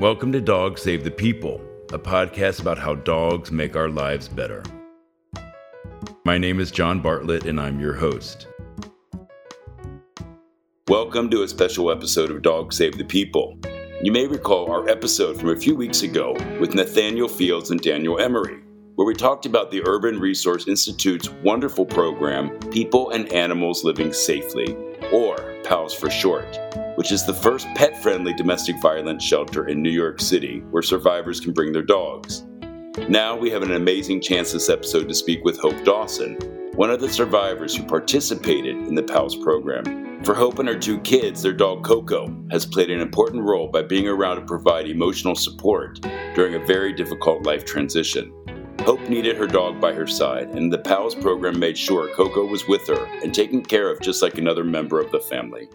Welcome 0.00 0.32
to 0.32 0.40
Dogs 0.40 0.82
Save 0.82 1.04
the 1.04 1.10
People, 1.12 1.60
a 1.92 1.98
podcast 2.00 2.58
about 2.60 2.80
how 2.80 2.96
dogs 2.96 3.52
make 3.52 3.76
our 3.76 3.88
lives 3.88 4.26
better. 4.26 4.64
My 6.24 6.36
name 6.36 6.58
is 6.58 6.72
John 6.72 7.00
Bartlett, 7.00 7.44
and 7.44 7.60
I'm 7.60 7.78
your 7.78 7.92
host. 7.92 8.48
Welcome 10.88 11.30
to 11.30 11.44
a 11.44 11.48
special 11.48 11.92
episode 11.92 12.32
of 12.32 12.42
Dogs 12.42 12.76
Save 12.76 12.98
the 12.98 13.04
People. 13.04 13.56
You 14.02 14.10
may 14.10 14.26
recall 14.26 14.68
our 14.68 14.88
episode 14.88 15.38
from 15.38 15.50
a 15.50 15.56
few 15.56 15.76
weeks 15.76 16.02
ago 16.02 16.32
with 16.58 16.74
Nathaniel 16.74 17.28
Fields 17.28 17.70
and 17.70 17.80
Danielle 17.80 18.18
Emery, 18.18 18.64
where 18.96 19.06
we 19.06 19.14
talked 19.14 19.46
about 19.46 19.70
the 19.70 19.86
Urban 19.86 20.18
Resource 20.18 20.66
Institute's 20.66 21.30
wonderful 21.44 21.86
program, 21.86 22.50
People 22.72 23.10
and 23.10 23.32
Animals 23.32 23.84
Living 23.84 24.12
Safely, 24.12 24.74
or 25.12 25.36
PALS 25.62 25.94
for 25.94 26.10
short 26.10 26.58
which 26.96 27.12
is 27.12 27.24
the 27.24 27.34
first 27.34 27.66
pet 27.74 28.00
friendly 28.02 28.32
domestic 28.34 28.80
violence 28.80 29.22
shelter 29.22 29.68
in 29.68 29.82
New 29.82 29.90
York 29.90 30.20
City 30.20 30.60
where 30.70 30.82
survivors 30.82 31.40
can 31.40 31.52
bring 31.52 31.72
their 31.72 31.82
dogs. 31.82 32.44
Now 33.08 33.36
we 33.36 33.50
have 33.50 33.62
an 33.62 33.72
amazing 33.72 34.20
chance 34.20 34.52
this 34.52 34.68
episode 34.68 35.08
to 35.08 35.14
speak 35.14 35.44
with 35.44 35.58
Hope 35.58 35.84
Dawson, 35.84 36.34
one 36.74 36.90
of 36.90 37.00
the 37.00 37.08
survivors 37.08 37.74
who 37.74 37.84
participated 37.84 38.76
in 38.76 38.94
the 38.94 39.02
PALS 39.02 39.36
program. 39.36 40.22
For 40.24 40.34
Hope 40.34 40.58
and 40.58 40.68
her 40.68 40.78
two 40.78 41.00
kids, 41.00 41.42
their 41.42 41.52
dog 41.52 41.84
Coco 41.84 42.34
has 42.50 42.64
played 42.64 42.90
an 42.90 43.00
important 43.00 43.42
role 43.42 43.68
by 43.68 43.82
being 43.82 44.08
around 44.08 44.36
to 44.36 44.46
provide 44.46 44.88
emotional 44.88 45.34
support 45.34 46.00
during 46.34 46.54
a 46.54 46.64
very 46.66 46.92
difficult 46.92 47.44
life 47.44 47.64
transition. 47.64 48.32
Hope 48.80 49.00
needed 49.08 49.36
her 49.36 49.46
dog 49.46 49.80
by 49.80 49.92
her 49.92 50.06
side, 50.06 50.50
and 50.50 50.72
the 50.72 50.78
PALS 50.78 51.14
program 51.14 51.58
made 51.58 51.76
sure 51.76 52.14
Coco 52.14 52.46
was 52.46 52.68
with 52.68 52.86
her 52.86 53.04
and 53.22 53.34
taken 53.34 53.62
care 53.62 53.90
of 53.90 54.00
just 54.00 54.22
like 54.22 54.38
another 54.38 54.62
member 54.62 55.00
of 55.00 55.10
the 55.10 55.20
family. 55.20 55.68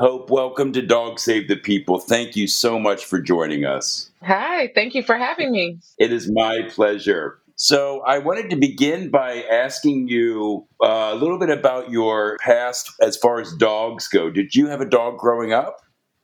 Hope, 0.00 0.30
welcome 0.30 0.72
to 0.72 0.80
Dog 0.80 1.20
Save 1.20 1.46
the 1.46 1.58
People. 1.58 1.98
Thank 1.98 2.34
you 2.34 2.46
so 2.46 2.78
much 2.78 3.04
for 3.04 3.20
joining 3.20 3.66
us. 3.66 4.10
Hi, 4.22 4.72
thank 4.74 4.94
you 4.94 5.02
for 5.02 5.18
having 5.18 5.52
me. 5.52 5.78
It 5.98 6.10
is 6.10 6.32
my 6.32 6.62
pleasure. 6.70 7.38
So, 7.56 8.00
I 8.06 8.16
wanted 8.16 8.48
to 8.48 8.56
begin 8.56 9.10
by 9.10 9.42
asking 9.42 10.08
you 10.08 10.66
uh, 10.82 11.10
a 11.12 11.16
little 11.16 11.38
bit 11.38 11.50
about 11.50 11.90
your 11.90 12.38
past 12.40 12.90
as 13.02 13.18
far 13.18 13.42
as 13.42 13.52
dogs 13.52 14.08
go. 14.08 14.30
Did 14.30 14.54
you 14.54 14.68
have 14.68 14.80
a 14.80 14.86
dog 14.86 15.18
growing 15.18 15.52
up? 15.52 15.76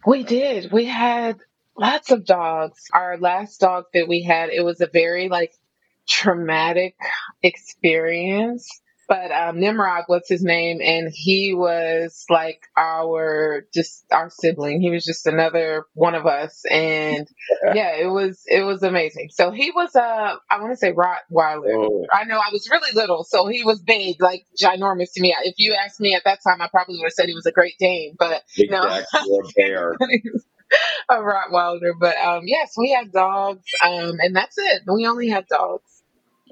We 0.07 0.23
did. 0.23 0.73
We 0.73 0.87
had 0.87 1.37
lots 1.77 2.11
of 2.11 2.25
dogs. 2.25 2.83
Our 2.95 3.19
last 3.19 3.61
dog 3.61 3.85
that 3.93 4.09
we 4.09 4.23
had, 4.23 4.49
it 4.49 4.65
was 4.65 4.81
a 4.81 4.87
very 4.87 5.29
like 5.29 5.53
traumatic 6.09 6.97
experience 7.43 8.81
but 9.09 9.31
um, 9.31 9.61
Nimrod 9.61 10.05
was 10.09 10.23
his 10.29 10.43
name, 10.43 10.81
and 10.83 11.13
he 11.13 11.55
was 11.55 12.25
like 12.29 12.63
our 12.77 13.67
just 13.73 14.05
our 14.11 14.31
sibling. 14.31 14.81
He 14.81 14.91
was 14.91 15.05
just 15.05 15.27
another 15.27 15.87
one 15.95 16.15
of 16.15 16.27
us, 16.27 16.65
and 16.71 17.29
yeah, 17.75 17.97
it 17.97 18.11
was 18.11 18.43
it 18.47 18.63
was 18.63 18.83
amazing. 18.83 19.31
So 19.33 19.51
he 19.51 19.71
was 19.71 19.95
a 19.95 20.03
uh, 20.03 20.37
I 20.51 20.61
want 20.61 20.73
to 20.73 20.77
say 20.77 20.93
Rottweiler. 20.93 21.89
Oh. 21.89 22.07
I 22.13 22.25
know 22.25 22.37
I 22.37 22.51
was 22.53 22.69
really 22.71 22.91
little, 22.95 23.25
so 23.25 23.47
he 23.47 23.65
was 23.65 23.81
big, 23.81 24.21
like 24.21 24.47
ginormous 24.61 25.13
to 25.15 25.21
me. 25.21 25.35
If 25.45 25.55
you 25.59 25.75
asked 25.75 26.01
me 26.01 26.15
at 26.15 26.25
that 26.25 26.41
time, 26.43 26.61
I 26.61 26.69
probably 26.69 26.97
would 26.97 27.05
have 27.05 27.13
said 27.13 27.27
he 27.27 27.35
was 27.35 27.47
a 27.47 27.53
Great 27.53 27.75
Dane, 27.79 28.17
but 28.19 28.43
exactly. 28.57 29.23
no. 29.57 30.33
a 31.09 31.15
Rottweiler, 31.15 31.93
but 31.99 32.17
um, 32.17 32.43
yes, 32.47 32.75
we 32.77 32.91
had 32.91 33.13
dogs, 33.13 33.65
um, 33.85 34.17
and 34.19 34.35
that's 34.35 34.57
it. 34.59 34.83
We 34.93 35.07
only 35.07 35.29
had 35.29 35.47
dogs. 35.47 35.96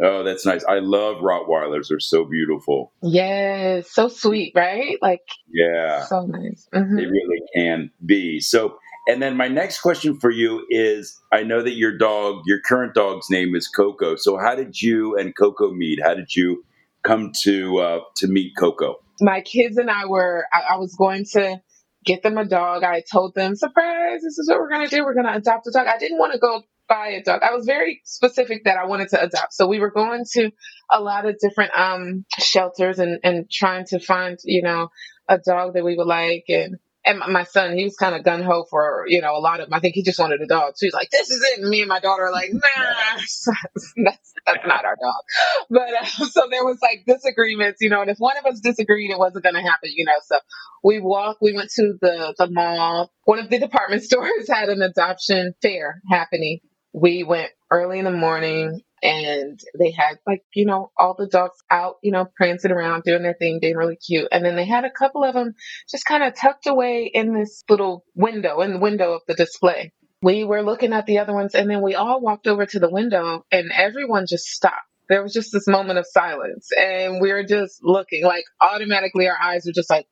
Oh, 0.02 0.24
that's 0.24 0.44
nice. 0.44 0.64
I 0.64 0.80
love 0.80 1.16
Rottweilers. 1.18 1.88
They're 1.88 2.00
so 2.00 2.24
beautiful. 2.24 2.92
Yes, 3.02 3.90
so 3.90 4.08
sweet, 4.08 4.52
right? 4.54 4.98
Like, 5.00 5.22
yeah, 5.48 6.04
so 6.04 6.26
nice. 6.26 6.68
Mm-hmm. 6.74 6.96
They 6.96 7.06
really 7.06 7.42
can 7.54 7.90
be. 8.04 8.40
So, 8.40 8.78
and 9.06 9.22
then 9.22 9.36
my 9.36 9.48
next 9.48 9.80
question 9.80 10.18
for 10.18 10.30
you 10.30 10.66
is 10.68 11.20
I 11.32 11.44
know 11.44 11.62
that 11.62 11.74
your 11.74 11.96
dog, 11.96 12.42
your 12.46 12.60
current 12.60 12.94
dog's 12.94 13.30
name 13.30 13.54
is 13.54 13.68
Coco. 13.68 14.16
So, 14.16 14.36
how 14.36 14.56
did 14.56 14.80
you 14.83 15.16
and 15.16 15.36
Coco 15.36 15.70
meet? 15.70 16.00
How 16.02 16.14
did 16.14 16.34
you 16.34 16.64
come 17.04 17.30
to 17.42 17.78
uh, 17.78 18.00
to 18.16 18.27
meet 18.27 18.54
Coco? 18.58 18.96
My 19.20 19.42
kids 19.42 19.77
and 19.77 19.90
I 19.90 20.06
were, 20.06 20.46
I, 20.52 20.74
I 20.74 20.77
was 20.78 20.96
going 20.96 21.24
to 21.33 21.60
get 22.04 22.22
them 22.22 22.36
a 22.36 22.44
dog. 22.44 22.83
I 22.83 23.02
told 23.10 23.34
them, 23.34 23.54
surprise, 23.54 24.22
this 24.22 24.38
is 24.38 24.48
what 24.48 24.58
we're 24.58 24.70
going 24.70 24.88
to 24.88 24.94
do. 24.94 25.04
We're 25.04 25.14
going 25.14 25.27
to 25.27 25.34
adopt 25.34 25.68
a 25.68 25.70
dog. 25.70 25.86
I 25.86 25.98
didn't 25.98 26.18
want 26.18 26.33
to 26.33 26.38
go 26.38 26.62
buy 26.94 27.08
a 27.08 27.22
dog. 27.22 27.42
I 27.42 27.52
was 27.52 27.66
very 27.66 28.00
specific 28.05 28.64
that 28.64 28.77
I 28.77 28.86
wanted 28.86 29.08
to 29.10 29.22
adopt. 29.22 29.55
So 29.55 29.66
we 29.66 29.80
were 29.80 29.90
going 29.90 30.24
to 30.32 30.50
a 30.92 31.00
lot 31.00 31.27
of 31.27 31.36
different 31.40 31.72
um, 31.77 32.24
shelters 32.38 32.98
and, 32.98 33.18
and 33.24 33.50
trying 33.50 33.86
to 33.86 33.98
find, 33.98 34.38
you 34.44 34.62
know, 34.62 34.88
a 35.28 35.38
dog 35.38 35.74
that 35.74 35.84
we 35.84 35.96
would 35.96 36.06
like. 36.06 36.44
And 36.48 36.77
and 37.06 37.18
my 37.18 37.44
son, 37.44 37.77
he 37.77 37.84
was 37.84 37.96
kind 37.96 38.14
of 38.14 38.24
gun 38.24 38.42
ho 38.42 38.64
for, 38.70 39.04
you 39.06 39.20
know, 39.20 39.36
a 39.36 39.38
lot 39.38 39.60
of 39.60 39.66
them. 39.66 39.74
I 39.74 39.80
think 39.80 39.94
he 39.94 40.02
just 40.02 40.18
wanted 40.18 40.40
a 40.40 40.46
dog. 40.46 40.72
So 40.77 40.86
he's 40.86 40.94
like, 40.94 41.10
this 41.10 41.30
is 41.30 41.42
it. 41.42 41.60
And 41.60 41.68
me 41.68 41.83
and 41.83 41.88
my 41.88 42.00
daughter 42.00 42.24
are 42.24 42.33
like, 42.33 42.50
nah, 42.52 42.60
that's, 43.16 44.33
that's 44.46 44.66
not 44.66 44.84
our 44.86 44.96
dog. 44.96 45.22
But 45.68 45.94
uh, 46.00 46.04
so 46.30 46.48
there 46.50 46.64
was 46.64 46.78
like 46.80 47.04
disagreements, 47.06 47.83
you 47.83 47.90
know, 47.90 48.00
and 48.00 48.10
if 48.10 48.16
one 48.16 48.38
of 48.38 48.46
us 48.46 48.60
disagreed, 48.60 49.10
it 49.10 49.18
wasn't 49.18 49.44
going 49.44 49.54
to 49.54 49.60
happen, 49.60 49.90
you 49.94 50.06
know. 50.06 50.14
So 50.24 50.38
we 50.83 50.98
walked, 50.98 51.42
we 51.42 51.52
went 51.54 51.70
to 51.72 51.92
the, 52.00 52.34
the 52.38 52.50
mall. 52.50 53.10
One 53.24 53.38
of 53.38 53.50
the 53.50 53.58
department 53.58 54.02
stores 54.02 54.48
had 54.48 54.70
an 54.70 54.80
adoption 54.80 55.52
fair 55.60 56.00
happening 56.10 56.60
we 56.94 57.24
went 57.24 57.50
early 57.70 57.98
in 57.98 58.05
the 58.05 58.12
morning 58.12 58.80
and 59.02 59.60
they 59.78 59.90
had 59.90 60.18
like, 60.27 60.42
you 60.55 60.64
know, 60.64 60.92
all 60.96 61.14
the 61.18 61.27
dogs 61.27 61.58
out, 61.70 61.96
you 62.02 62.12
know, 62.12 62.27
prancing 62.36 62.70
around, 62.70 63.02
doing 63.02 63.22
their 63.22 63.34
thing, 63.34 63.58
being 63.60 63.77
really 63.77 63.96
cute. 63.96 64.28
And 64.30 64.44
then 64.44 64.55
they 64.55 64.64
had 64.64 64.84
a 64.84 64.90
couple 64.90 65.24
of 65.24 65.34
them 65.34 65.54
just 65.90 66.06
kind 66.06 66.22
of 66.22 66.36
tucked 66.36 66.68
away 66.68 67.10
in 67.12 67.34
this 67.34 67.64
little 67.68 68.04
window, 68.14 68.60
in 68.60 68.72
the 68.72 68.78
window 68.78 69.12
of 69.12 69.22
the 69.27 69.34
display. 69.34 69.92
We 70.22 70.44
were 70.44 70.62
looking 70.62 70.92
at 70.92 71.04
the 71.04 71.18
other 71.18 71.34
ones 71.34 71.54
and 71.54 71.68
then 71.68 71.83
we 71.83 71.96
all 71.96 72.20
walked 72.20 72.46
over 72.46 72.64
to 72.64 72.78
the 72.78 72.90
window 72.90 73.44
and 73.50 73.72
everyone 73.72 74.27
just 74.28 74.46
stopped. 74.46 74.86
There 75.08 75.22
was 75.22 75.34
just 75.34 75.52
this 75.52 75.66
moment 75.66 75.98
of 75.98 76.06
silence 76.08 76.68
and 76.78 77.20
we 77.20 77.33
were 77.33 77.44
just 77.44 77.80
looking 77.83 78.24
like 78.24 78.44
automatically 78.62 79.28
our 79.28 79.36
eyes 79.38 79.66
were 79.66 79.72
just 79.72 79.90
like, 79.90 80.06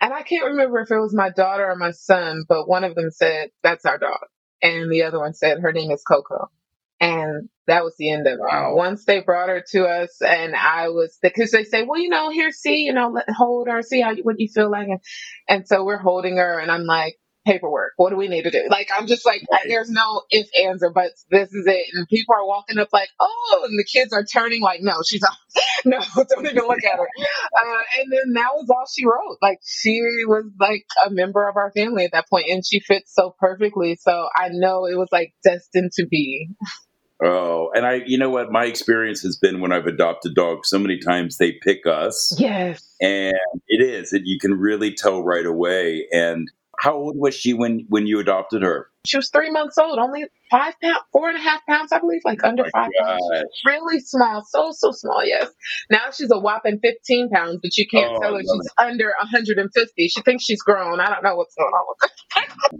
and 0.00 0.12
I 0.12 0.22
can't 0.22 0.46
remember 0.46 0.80
if 0.80 0.90
it 0.90 0.98
was 0.98 1.14
my 1.14 1.30
daughter 1.30 1.70
or 1.70 1.76
my 1.76 1.92
son, 1.92 2.44
but 2.48 2.68
one 2.68 2.82
of 2.82 2.94
them 2.96 3.10
said, 3.10 3.50
that's 3.62 3.84
our 3.84 3.98
dog 3.98 4.20
and 4.62 4.90
the 4.90 5.02
other 5.02 5.18
one 5.18 5.34
said 5.34 5.60
her 5.60 5.72
name 5.72 5.90
is 5.90 6.02
Coco. 6.02 6.50
And 7.00 7.48
that 7.66 7.84
was 7.84 7.94
the 7.98 8.10
end 8.10 8.26
of 8.26 8.34
it. 8.34 8.40
Wow. 8.40 8.74
Once 8.76 9.04
they 9.04 9.20
brought 9.20 9.48
her 9.48 9.62
to 9.72 9.84
us, 9.84 10.22
and 10.22 10.54
I 10.54 10.88
was 10.88 11.18
because 11.20 11.50
they 11.50 11.64
say, 11.64 11.82
well, 11.82 12.00
you 12.00 12.08
know, 12.08 12.30
here, 12.30 12.50
see, 12.50 12.84
you 12.84 12.92
know, 12.92 13.10
let, 13.10 13.28
hold 13.28 13.68
her, 13.68 13.82
see 13.82 14.00
how 14.00 14.10
you, 14.12 14.22
what 14.22 14.38
you 14.38 14.48
feel 14.48 14.70
like, 14.70 14.88
and, 14.88 15.00
and 15.48 15.68
so 15.68 15.84
we're 15.84 15.98
holding 15.98 16.36
her, 16.36 16.58
and 16.58 16.70
I'm 16.70 16.84
like, 16.84 17.16
paperwork. 17.44 17.92
What 17.96 18.10
do 18.10 18.16
we 18.16 18.28
need 18.28 18.42
to 18.42 18.50
do? 18.50 18.66
Like, 18.70 18.88
I'm 18.96 19.06
just 19.06 19.26
like, 19.26 19.42
right. 19.50 19.64
there's 19.68 19.90
no 19.90 20.22
ifs, 20.30 20.50
ands, 20.62 20.82
or 20.82 20.90
buts. 20.90 21.24
This 21.30 21.52
is 21.52 21.66
it. 21.66 21.86
And 21.92 22.08
people 22.08 22.34
are 22.34 22.46
walking 22.46 22.78
up 22.78 22.88
like, 22.92 23.08
oh, 23.20 23.66
and 23.68 23.78
the 23.78 23.84
kids 23.84 24.12
are 24.12 24.24
turning 24.24 24.62
like, 24.62 24.80
no, 24.82 24.94
she's 25.06 25.22
off. 25.22 25.38
no, 25.84 25.98
don't 26.28 26.46
even 26.46 26.66
look 26.66 26.84
at 26.84 26.96
her. 26.96 27.08
Uh, 27.18 27.82
and 27.98 28.12
then 28.12 28.32
that 28.34 28.50
was 28.54 28.68
all 28.70 28.84
she 28.92 29.04
wrote. 29.04 29.38
Like, 29.42 29.60
she 29.64 30.00
was 30.26 30.44
like 30.58 30.86
a 31.06 31.10
member 31.10 31.48
of 31.48 31.56
our 31.56 31.70
family 31.72 32.04
at 32.04 32.12
that 32.12 32.28
point, 32.28 32.46
and 32.50 32.64
she 32.66 32.80
fits 32.80 33.14
so 33.14 33.34
perfectly. 33.38 33.96
So 34.00 34.28
I 34.34 34.48
know 34.50 34.86
it 34.86 34.96
was 34.96 35.08
like 35.12 35.34
destined 35.44 35.92
to 35.92 36.06
be. 36.06 36.48
Oh, 37.22 37.70
and 37.74 37.86
I, 37.86 38.02
you 38.06 38.18
know 38.18 38.28
what? 38.28 38.50
My 38.50 38.64
experience 38.64 39.22
has 39.22 39.36
been 39.36 39.60
when 39.60 39.72
I've 39.72 39.86
adopted 39.86 40.34
dogs, 40.34 40.68
so 40.68 40.78
many 40.78 40.98
times 40.98 41.38
they 41.38 41.52
pick 41.52 41.86
us. 41.86 42.34
Yes. 42.38 42.84
And 43.00 43.36
it 43.68 43.82
is, 43.82 44.12
and 44.12 44.26
you 44.26 44.38
can 44.38 44.54
really 44.54 44.92
tell 44.92 45.22
right 45.22 45.46
away. 45.46 46.06
And 46.12 46.50
how 46.84 46.92
old 46.92 47.16
was 47.16 47.34
she 47.34 47.54
when 47.54 47.86
when 47.88 48.06
you 48.06 48.20
adopted 48.20 48.62
her? 48.62 48.90
She 49.06 49.16
was 49.16 49.30
three 49.30 49.50
months 49.50 49.78
old, 49.78 49.98
only 49.98 50.24
five 50.50 50.74
pounds, 50.82 51.00
four 51.12 51.30
and 51.30 51.38
a 51.38 51.40
half 51.40 51.62
pounds, 51.66 51.92
I 51.92 51.98
believe, 51.98 52.20
like 52.26 52.44
under 52.44 52.64
oh 52.66 52.70
five 52.70 52.90
gosh. 53.00 53.18
pounds. 53.18 53.44
Really 53.64 54.00
small, 54.00 54.44
so 54.46 54.70
so 54.72 54.90
small. 54.92 55.24
Yes. 55.24 55.48
Now 55.90 56.10
she's 56.12 56.30
a 56.30 56.38
whopping 56.38 56.80
fifteen 56.82 57.30
pounds, 57.30 57.60
but 57.62 57.74
you 57.78 57.86
can't 57.88 58.12
oh, 58.14 58.20
tell 58.20 58.34
her 58.34 58.40
she's 58.40 58.66
it. 58.66 58.72
under 58.84 59.06
150. 59.18 60.08
She 60.08 60.20
thinks 60.20 60.44
she's 60.44 60.60
grown. 60.60 61.00
I 61.00 61.06
don't 61.06 61.24
know 61.24 61.36
what's 61.36 61.54
going 61.54 61.72
on 61.72 61.84
with 61.88 62.10
her. 62.72 62.78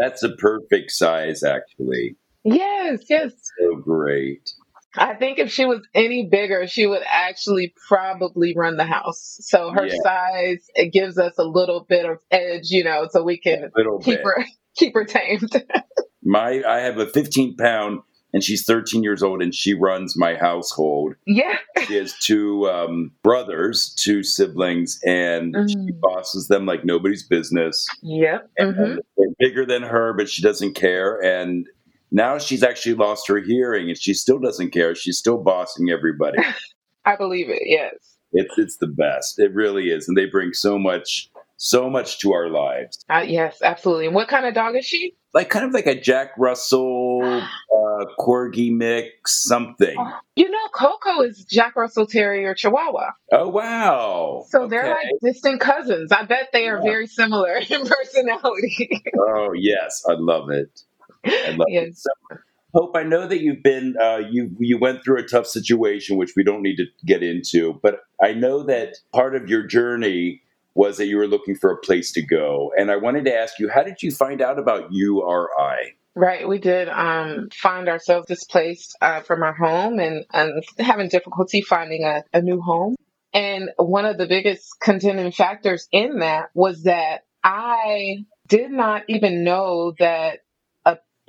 That's 0.00 0.24
a 0.24 0.30
perfect 0.30 0.90
size, 0.90 1.44
actually. 1.44 2.16
Yes, 2.42 3.04
yes. 3.08 3.32
So 3.60 3.76
great. 3.76 4.50
I 4.96 5.14
think 5.14 5.38
if 5.38 5.50
she 5.50 5.64
was 5.64 5.86
any 5.94 6.26
bigger, 6.26 6.66
she 6.66 6.86
would 6.86 7.02
actually 7.06 7.74
probably 7.88 8.54
run 8.56 8.76
the 8.76 8.84
house. 8.84 9.38
So 9.40 9.70
her 9.70 9.86
yeah. 9.86 9.96
size 10.02 10.66
it 10.74 10.92
gives 10.92 11.18
us 11.18 11.34
a 11.38 11.44
little 11.44 11.84
bit 11.88 12.04
of 12.04 12.18
edge, 12.30 12.70
you 12.70 12.84
know, 12.84 13.08
so 13.10 13.22
we 13.22 13.38
can 13.38 13.70
keep 14.02 14.18
bit. 14.18 14.24
her 14.24 14.44
keep 14.76 14.94
her 14.94 15.04
tamed. 15.04 15.50
my 16.22 16.62
I 16.66 16.80
have 16.80 16.98
a 16.98 17.06
15 17.06 17.56
pound 17.56 18.00
and 18.34 18.42
she's 18.42 18.64
13 18.64 19.04
years 19.04 19.22
old 19.22 19.40
and 19.40 19.54
she 19.54 19.74
runs 19.74 20.16
my 20.16 20.34
household. 20.34 21.14
Yeah. 21.24 21.56
She 21.86 21.94
has 21.94 22.18
two 22.18 22.68
um, 22.68 23.12
brothers, 23.22 23.94
two 23.96 24.24
siblings, 24.24 24.98
and 25.06 25.54
mm. 25.54 25.68
she 25.70 25.92
bosses 25.92 26.48
them 26.48 26.66
like 26.66 26.84
nobody's 26.84 27.22
business. 27.22 27.86
Yep. 28.02 28.50
Mm-hmm. 28.60 28.98
They're 29.16 29.34
bigger 29.38 29.64
than 29.64 29.84
her, 29.84 30.12
but 30.14 30.28
she 30.28 30.42
doesn't 30.42 30.74
care. 30.74 31.22
And 31.22 31.68
now 32.14 32.38
she's 32.38 32.62
actually 32.62 32.94
lost 32.94 33.26
her 33.26 33.40
hearing 33.40 33.88
and 33.88 33.98
she 33.98 34.14
still 34.14 34.38
doesn't 34.38 34.70
care. 34.70 34.94
She's 34.94 35.18
still 35.18 35.38
bossing 35.38 35.90
everybody. 35.90 36.38
I 37.04 37.16
believe 37.16 37.50
it, 37.50 37.62
yes. 37.66 37.92
It's 38.32 38.56
it's 38.56 38.76
the 38.78 38.86
best. 38.86 39.38
It 39.38 39.52
really 39.52 39.90
is. 39.90 40.08
And 40.08 40.16
they 40.16 40.26
bring 40.26 40.52
so 40.52 40.78
much 40.78 41.28
so 41.56 41.90
much 41.90 42.18
to 42.20 42.32
our 42.32 42.48
lives. 42.48 43.04
Uh, 43.08 43.24
yes, 43.26 43.60
absolutely. 43.62 44.06
And 44.06 44.14
what 44.14 44.28
kind 44.28 44.46
of 44.46 44.54
dog 44.54 44.76
is 44.76 44.84
she? 44.84 45.14
Like 45.32 45.50
kind 45.50 45.64
of 45.64 45.72
like 45.72 45.86
a 45.86 46.00
Jack 46.00 46.32
Russell, 46.38 47.20
uh, 47.24 48.04
Corgi 48.18 48.72
mix, 48.72 49.42
something. 49.42 49.96
You 50.36 50.50
know, 50.50 50.68
Coco 50.72 51.22
is 51.22 51.44
Jack 51.44 51.74
Russell 51.74 52.06
Terrier 52.06 52.54
Chihuahua. 52.54 53.10
Oh 53.32 53.48
wow! 53.48 54.44
So 54.50 54.68
they're 54.68 54.88
like 54.88 55.06
distant 55.20 55.60
cousins. 55.60 56.12
I 56.12 56.24
bet 56.24 56.50
they 56.52 56.68
are 56.68 56.76
yeah. 56.76 56.82
very 56.82 57.06
similar 57.08 57.56
in 57.68 57.86
personality. 57.86 59.02
oh 59.18 59.52
yes, 59.52 60.04
I 60.08 60.14
love 60.14 60.50
it. 60.50 60.80
I 61.26 61.50
love 61.50 61.66
yes. 61.68 61.88
it. 61.88 61.96
So, 61.96 62.38
Hope, 62.74 62.96
I 62.96 63.04
know 63.04 63.28
that 63.28 63.40
you've 63.40 63.62
been 63.62 63.94
uh, 64.00 64.22
you 64.28 64.50
you 64.58 64.78
went 64.78 65.04
through 65.04 65.18
a 65.18 65.22
tough 65.22 65.46
situation, 65.46 66.16
which 66.16 66.32
we 66.36 66.42
don't 66.42 66.60
need 66.60 66.76
to 66.76 66.86
get 67.06 67.22
into, 67.22 67.78
but 67.82 68.00
I 68.20 68.32
know 68.32 68.64
that 68.64 68.96
part 69.12 69.36
of 69.36 69.48
your 69.48 69.64
journey 69.64 70.42
was 70.74 70.96
that 70.96 71.06
you 71.06 71.16
were 71.16 71.28
looking 71.28 71.54
for 71.54 71.70
a 71.70 71.76
place 71.76 72.10
to 72.12 72.22
go, 72.22 72.72
and 72.76 72.90
I 72.90 72.96
wanted 72.96 73.26
to 73.26 73.34
ask 73.34 73.60
you, 73.60 73.68
how 73.68 73.84
did 73.84 74.02
you 74.02 74.10
find 74.10 74.42
out 74.42 74.58
about 74.58 74.88
URI? 74.90 75.94
Right, 76.16 76.48
we 76.48 76.58
did 76.58 76.88
um, 76.88 77.48
find 77.52 77.88
ourselves 77.88 78.26
displaced 78.26 78.96
uh, 79.00 79.20
from 79.20 79.42
our 79.42 79.52
home 79.52 79.98
and, 79.98 80.24
and 80.32 80.62
having 80.78 81.08
difficulty 81.08 81.60
finding 81.60 82.04
a, 82.04 82.22
a 82.32 82.40
new 82.40 82.60
home. 82.60 82.94
And 83.32 83.70
one 83.78 84.04
of 84.04 84.16
the 84.16 84.28
biggest 84.28 84.78
contending 84.80 85.32
factors 85.32 85.88
in 85.90 86.20
that 86.20 86.50
was 86.54 86.84
that 86.84 87.22
I 87.42 88.24
did 88.46 88.70
not 88.70 89.02
even 89.08 89.42
know 89.42 89.92
that 89.98 90.40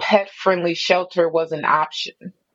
pet 0.06 0.30
friendly 0.30 0.76
shelter 0.76 1.28
was 1.28 1.52
an 1.52 1.66
option, 1.66 2.14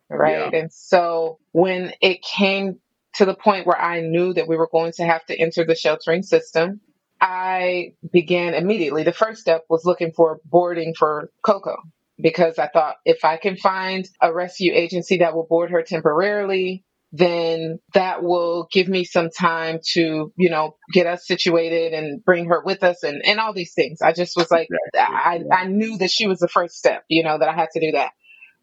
right? 0.08 0.52
Yeah. 0.52 0.60
And 0.60 0.72
so 0.72 1.40
when 1.50 1.92
it 2.00 2.22
came 2.22 2.78
to 3.14 3.24
the 3.24 3.34
point 3.34 3.66
where 3.66 3.80
I 3.80 4.02
knew 4.02 4.32
that 4.34 4.46
we 4.46 4.56
were 4.56 4.68
going 4.70 4.92
to 4.92 5.04
have 5.04 5.26
to 5.26 5.36
enter 5.36 5.64
the 5.64 5.74
sheltering 5.74 6.22
system, 6.22 6.80
I 7.20 7.94
began 8.12 8.54
immediately. 8.54 9.02
The 9.02 9.12
first 9.12 9.40
step 9.40 9.64
was 9.68 9.84
looking 9.84 10.12
for 10.12 10.40
boarding 10.44 10.94
for 10.96 11.32
Coco 11.42 11.76
because 12.20 12.56
I 12.56 12.68
thought 12.68 12.96
if 13.04 13.24
I 13.24 13.36
can 13.36 13.56
find 13.56 14.08
a 14.20 14.32
rescue 14.32 14.72
agency 14.72 15.18
that 15.18 15.34
will 15.34 15.46
board 15.46 15.72
her 15.72 15.82
temporarily, 15.82 16.84
then 17.12 17.80
that 17.94 18.22
will 18.22 18.68
give 18.70 18.88
me 18.88 19.04
some 19.04 19.30
time 19.30 19.80
to, 19.94 20.32
you 20.36 20.50
know, 20.50 20.76
get 20.92 21.06
us 21.06 21.26
situated 21.26 21.92
and 21.92 22.24
bring 22.24 22.46
her 22.46 22.62
with 22.64 22.84
us 22.84 23.02
and, 23.02 23.22
and 23.24 23.40
all 23.40 23.52
these 23.52 23.74
things. 23.74 24.00
I 24.00 24.12
just 24.12 24.36
was 24.36 24.50
like, 24.50 24.68
exactly. 24.94 25.50
I, 25.50 25.62
I 25.62 25.66
knew 25.66 25.98
that 25.98 26.10
she 26.10 26.26
was 26.26 26.38
the 26.38 26.48
first 26.48 26.76
step, 26.76 27.04
you 27.08 27.24
know, 27.24 27.38
that 27.38 27.48
I 27.48 27.54
had 27.54 27.70
to 27.74 27.80
do 27.80 27.92
that. 27.92 28.12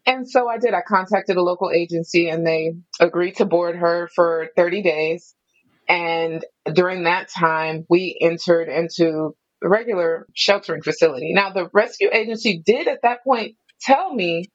And 0.06 0.28
so 0.28 0.48
I 0.48 0.56
did. 0.56 0.72
I 0.72 0.80
contacted 0.86 1.36
a 1.36 1.42
local 1.42 1.70
agency 1.70 2.30
and 2.30 2.46
they 2.46 2.76
agreed 2.98 3.36
to 3.36 3.44
board 3.44 3.76
her 3.76 4.08
for 4.14 4.48
30 4.56 4.82
days. 4.82 5.34
And 5.86 6.44
during 6.72 7.04
that 7.04 7.28
time, 7.28 7.84
we 7.90 8.16
entered 8.18 8.68
into 8.68 9.34
a 9.62 9.68
regular 9.68 10.26
sheltering 10.34 10.82
facility. 10.82 11.34
Now, 11.34 11.52
the 11.52 11.68
rescue 11.74 12.08
agency 12.10 12.62
did 12.64 12.88
at 12.88 13.02
that 13.02 13.24
point 13.24 13.56
tell 13.82 14.12
me, 14.12 14.50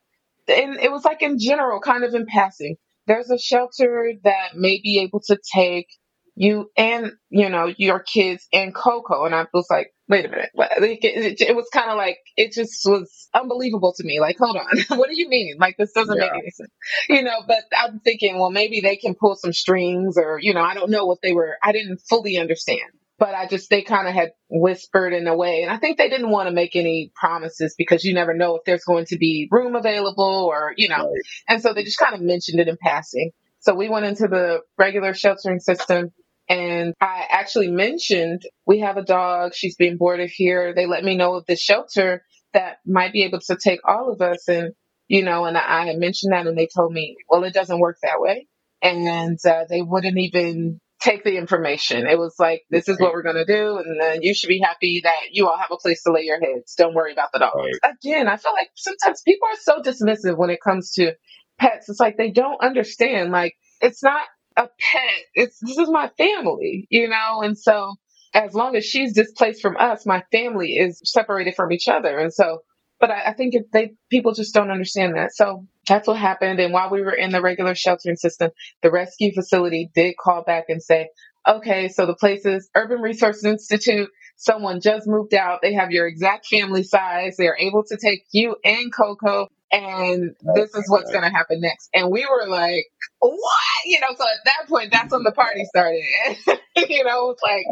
and 0.47 0.79
it 0.79 0.91
was 0.91 1.05
like 1.05 1.21
in 1.21 1.37
general, 1.39 1.79
kind 1.79 2.03
of 2.03 2.15
in 2.15 2.25
passing, 2.25 2.77
there's 3.07 3.29
a 3.29 3.37
shelter 3.37 4.13
that 4.23 4.55
may 4.55 4.79
be 4.81 4.99
able 5.01 5.21
to 5.27 5.37
take 5.53 5.87
you 6.35 6.69
and 6.75 7.11
you 7.29 7.49
know 7.49 7.71
your 7.77 7.99
kids 7.99 8.47
and 8.51 8.73
Coco, 8.73 9.25
and 9.25 9.35
I 9.35 9.45
was 9.53 9.67
like, 9.69 9.91
wait 10.07 10.25
a 10.25 10.29
minute, 10.29 10.49
it, 10.55 10.99
it, 11.03 11.41
it 11.41 11.55
was 11.55 11.67
kind 11.71 11.91
of 11.91 11.97
like 11.97 12.17
it 12.35 12.53
just 12.53 12.81
was 12.85 13.29
unbelievable 13.33 13.93
to 13.97 14.03
me. 14.03 14.19
Like, 14.19 14.37
hold 14.39 14.57
on, 14.57 14.65
what 14.97 15.09
do 15.09 15.15
you 15.15 15.29
mean? 15.29 15.57
Like 15.59 15.77
this 15.77 15.91
doesn't 15.91 16.17
yeah. 16.17 16.23
make 16.23 16.33
any 16.33 16.49
sense, 16.51 16.71
you 17.09 17.23
know? 17.23 17.41
But 17.47 17.63
I'm 17.77 17.99
thinking, 17.99 18.39
well, 18.39 18.49
maybe 18.51 18.81
they 18.81 18.95
can 18.95 19.15
pull 19.15 19.35
some 19.35 19.53
strings, 19.53 20.17
or 20.17 20.39
you 20.41 20.53
know, 20.53 20.61
I 20.61 20.73
don't 20.73 20.89
know 20.89 21.05
what 21.05 21.19
they 21.21 21.33
were. 21.33 21.57
I 21.61 21.71
didn't 21.71 22.01
fully 22.09 22.37
understand 22.37 22.81
but 23.23 23.35
I 23.35 23.47
just, 23.47 23.69
they 23.69 23.83
kind 23.83 24.05
of 24.05 24.13
had 24.13 24.33
whispered 24.49 25.13
in 25.13 25.27
a 25.27 25.35
way. 25.35 25.61
And 25.61 25.71
I 25.71 25.77
think 25.77 25.97
they 25.97 26.09
didn't 26.09 26.29
want 26.29 26.49
to 26.49 26.53
make 26.53 26.75
any 26.75 27.09
promises 27.15 27.73
because 27.77 28.03
you 28.03 28.13
never 28.13 28.33
know 28.33 28.57
if 28.57 28.65
there's 28.65 28.83
going 28.83 29.05
to 29.05 29.17
be 29.17 29.47
room 29.49 29.77
available 29.77 30.49
or, 30.51 30.73
you 30.75 30.89
know, 30.89 31.05
right. 31.05 31.21
and 31.47 31.61
so 31.61 31.73
they 31.73 31.85
just 31.85 31.97
kind 31.97 32.13
of 32.13 32.19
mentioned 32.19 32.59
it 32.59 32.67
in 32.67 32.75
passing. 32.75 33.31
So 33.61 33.75
we 33.75 33.87
went 33.87 34.03
into 34.03 34.27
the 34.27 34.59
regular 34.77 35.13
sheltering 35.13 35.61
system 35.61 36.11
and 36.49 36.93
I 36.99 37.23
actually 37.29 37.69
mentioned 37.69 38.41
we 38.67 38.79
have 38.79 38.97
a 38.97 39.05
dog. 39.05 39.53
She's 39.55 39.77
being 39.77 39.95
boarded 39.95 40.29
here. 40.29 40.73
They 40.75 40.85
let 40.85 41.05
me 41.05 41.15
know 41.15 41.35
of 41.35 41.45
the 41.45 41.55
shelter 41.55 42.25
that 42.53 42.79
might 42.85 43.13
be 43.13 43.23
able 43.23 43.39
to 43.39 43.55
take 43.55 43.79
all 43.87 44.11
of 44.11 44.19
us. 44.19 44.49
And, 44.49 44.73
you 45.07 45.23
know, 45.23 45.45
and 45.45 45.57
I 45.57 45.85
had 45.85 45.97
mentioned 45.97 46.33
that 46.33 46.45
and 46.45 46.57
they 46.57 46.67
told 46.67 46.91
me, 46.91 47.15
well, 47.29 47.45
it 47.45 47.53
doesn't 47.53 47.79
work 47.79 47.99
that 48.03 48.19
way. 48.19 48.47
And 48.81 49.39
uh, 49.45 49.63
they 49.69 49.81
wouldn't 49.81 50.17
even 50.17 50.81
take 51.03 51.23
the 51.23 51.37
information. 51.37 52.07
It 52.07 52.17
was 52.17 52.35
like, 52.39 52.63
this 52.69 52.87
is 52.87 52.99
what 52.99 53.11
we're 53.11 53.23
going 53.23 53.35
to 53.35 53.45
do. 53.45 53.77
And 53.77 53.99
then 53.99 54.21
you 54.21 54.33
should 54.33 54.47
be 54.47 54.59
happy 54.59 55.01
that 55.03 55.31
you 55.31 55.47
all 55.47 55.57
have 55.57 55.71
a 55.71 55.77
place 55.77 56.03
to 56.03 56.13
lay 56.13 56.21
your 56.21 56.39
heads. 56.39 56.75
Don't 56.75 56.95
worry 56.95 57.11
about 57.11 57.31
the 57.33 57.39
dogs. 57.39 57.55
Right. 57.55 57.93
Again, 58.01 58.27
I 58.27 58.37
feel 58.37 58.53
like 58.53 58.69
sometimes 58.75 59.21
people 59.21 59.47
are 59.49 59.59
so 59.59 59.81
dismissive 59.81 60.37
when 60.37 60.49
it 60.49 60.59
comes 60.63 60.93
to 60.93 61.13
pets. 61.59 61.89
It's 61.89 61.99
like 61.99 62.17
they 62.17 62.31
don't 62.31 62.61
understand. 62.61 63.31
Like, 63.31 63.55
it's 63.81 64.01
not 64.01 64.23
a 64.55 64.69
pet. 64.79 65.23
It's, 65.33 65.59
this 65.59 65.77
is 65.77 65.89
my 65.89 66.09
family, 66.17 66.87
you 66.89 67.09
know? 67.09 67.41
And 67.43 67.57
so 67.57 67.95
as 68.33 68.53
long 68.53 68.75
as 68.75 68.85
she's 68.85 69.13
displaced 69.13 69.61
from 69.61 69.75
us, 69.77 70.05
my 70.05 70.23
family 70.31 70.77
is 70.77 71.01
separated 71.03 71.55
from 71.55 71.71
each 71.71 71.89
other. 71.89 72.17
And 72.17 72.33
so, 72.33 72.59
but 72.99 73.11
I, 73.11 73.31
I 73.31 73.33
think 73.33 73.55
if 73.55 73.69
they, 73.71 73.95
people 74.09 74.33
just 74.33 74.53
don't 74.53 74.71
understand 74.71 75.15
that. 75.17 75.35
So 75.35 75.67
that's 75.87 76.07
what 76.07 76.17
happened. 76.17 76.59
And 76.59 76.73
while 76.73 76.89
we 76.89 77.01
were 77.01 77.13
in 77.13 77.31
the 77.31 77.41
regular 77.41 77.75
sheltering 77.75 78.15
system, 78.15 78.51
the 78.81 78.91
rescue 78.91 79.31
facility 79.33 79.89
did 79.93 80.15
call 80.17 80.43
back 80.43 80.65
and 80.69 80.81
say, 80.81 81.09
okay, 81.47 81.89
so 81.89 82.05
the 82.05 82.15
places, 82.15 82.69
Urban 82.75 83.01
Resource 83.01 83.43
Institute. 83.43 84.09
Someone 84.35 84.81
just 84.81 85.07
moved 85.07 85.33
out. 85.33 85.59
They 85.61 85.73
have 85.73 85.91
your 85.91 86.07
exact 86.07 86.47
family 86.47 86.83
size. 86.83 87.35
They're 87.37 87.57
able 87.57 87.83
to 87.87 87.97
take 87.97 88.23
you 88.31 88.55
and 88.63 88.91
Coco. 88.93 89.47
And 89.71 90.35
this 90.55 90.73
is 90.75 90.85
what's 90.87 91.11
going 91.11 91.23
to 91.23 91.29
happen 91.29 91.59
next. 91.61 91.89
And 91.93 92.11
we 92.11 92.25
were 92.25 92.47
like, 92.47 92.85
what? 93.19 93.39
You 93.85 93.99
know, 94.01 94.07
so 94.15 94.23
at 94.23 94.45
that 94.45 94.67
point, 94.67 94.91
that's 94.91 95.11
when 95.11 95.23
the 95.23 95.31
party 95.31 95.65
started. 95.65 96.03
you 96.89 97.03
know, 97.03 97.31
it's 97.31 97.41
like, 97.41 97.65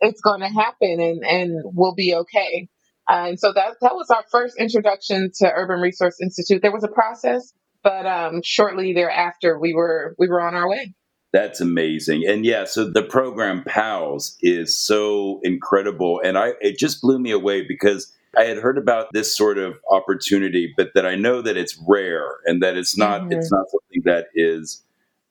it's 0.00 0.20
going 0.20 0.40
to 0.40 0.48
happen 0.48 1.00
and, 1.00 1.24
and 1.24 1.62
we'll 1.64 1.94
be 1.94 2.14
okay. 2.14 2.68
Uh, 3.08 3.28
and 3.28 3.40
so 3.40 3.52
that 3.52 3.74
that 3.80 3.94
was 3.94 4.10
our 4.10 4.22
first 4.30 4.56
introduction 4.58 5.30
to 5.38 5.50
Urban 5.50 5.80
Resource 5.80 6.20
Institute. 6.20 6.60
There 6.60 6.72
was 6.72 6.84
a 6.84 6.88
process, 6.88 7.54
but 7.82 8.06
um, 8.06 8.40
shortly 8.44 8.92
thereafter, 8.92 9.58
we 9.58 9.74
were 9.74 10.14
we 10.18 10.28
were 10.28 10.40
on 10.40 10.54
our 10.54 10.68
way. 10.68 10.94
That's 11.32 11.60
amazing, 11.60 12.24
and 12.26 12.44
yeah, 12.44 12.64
so 12.64 12.88
the 12.88 13.02
program 13.02 13.62
PALS 13.64 14.36
is 14.40 14.76
so 14.76 15.40
incredible, 15.42 16.20
and 16.24 16.38
I 16.38 16.52
it 16.60 16.78
just 16.78 17.02
blew 17.02 17.18
me 17.18 17.30
away 17.30 17.66
because 17.66 18.12
I 18.36 18.44
had 18.44 18.58
heard 18.58 18.78
about 18.78 19.08
this 19.12 19.36
sort 19.36 19.58
of 19.58 19.78
opportunity, 19.90 20.72
but 20.76 20.90
that 20.94 21.06
I 21.06 21.16
know 21.16 21.42
that 21.42 21.56
it's 21.56 21.80
rare 21.88 22.38
and 22.44 22.62
that 22.62 22.76
it's 22.76 22.96
not 22.96 23.22
mm-hmm. 23.22 23.32
it's 23.32 23.50
not 23.50 23.66
something 23.70 24.02
that 24.04 24.28
is 24.34 24.82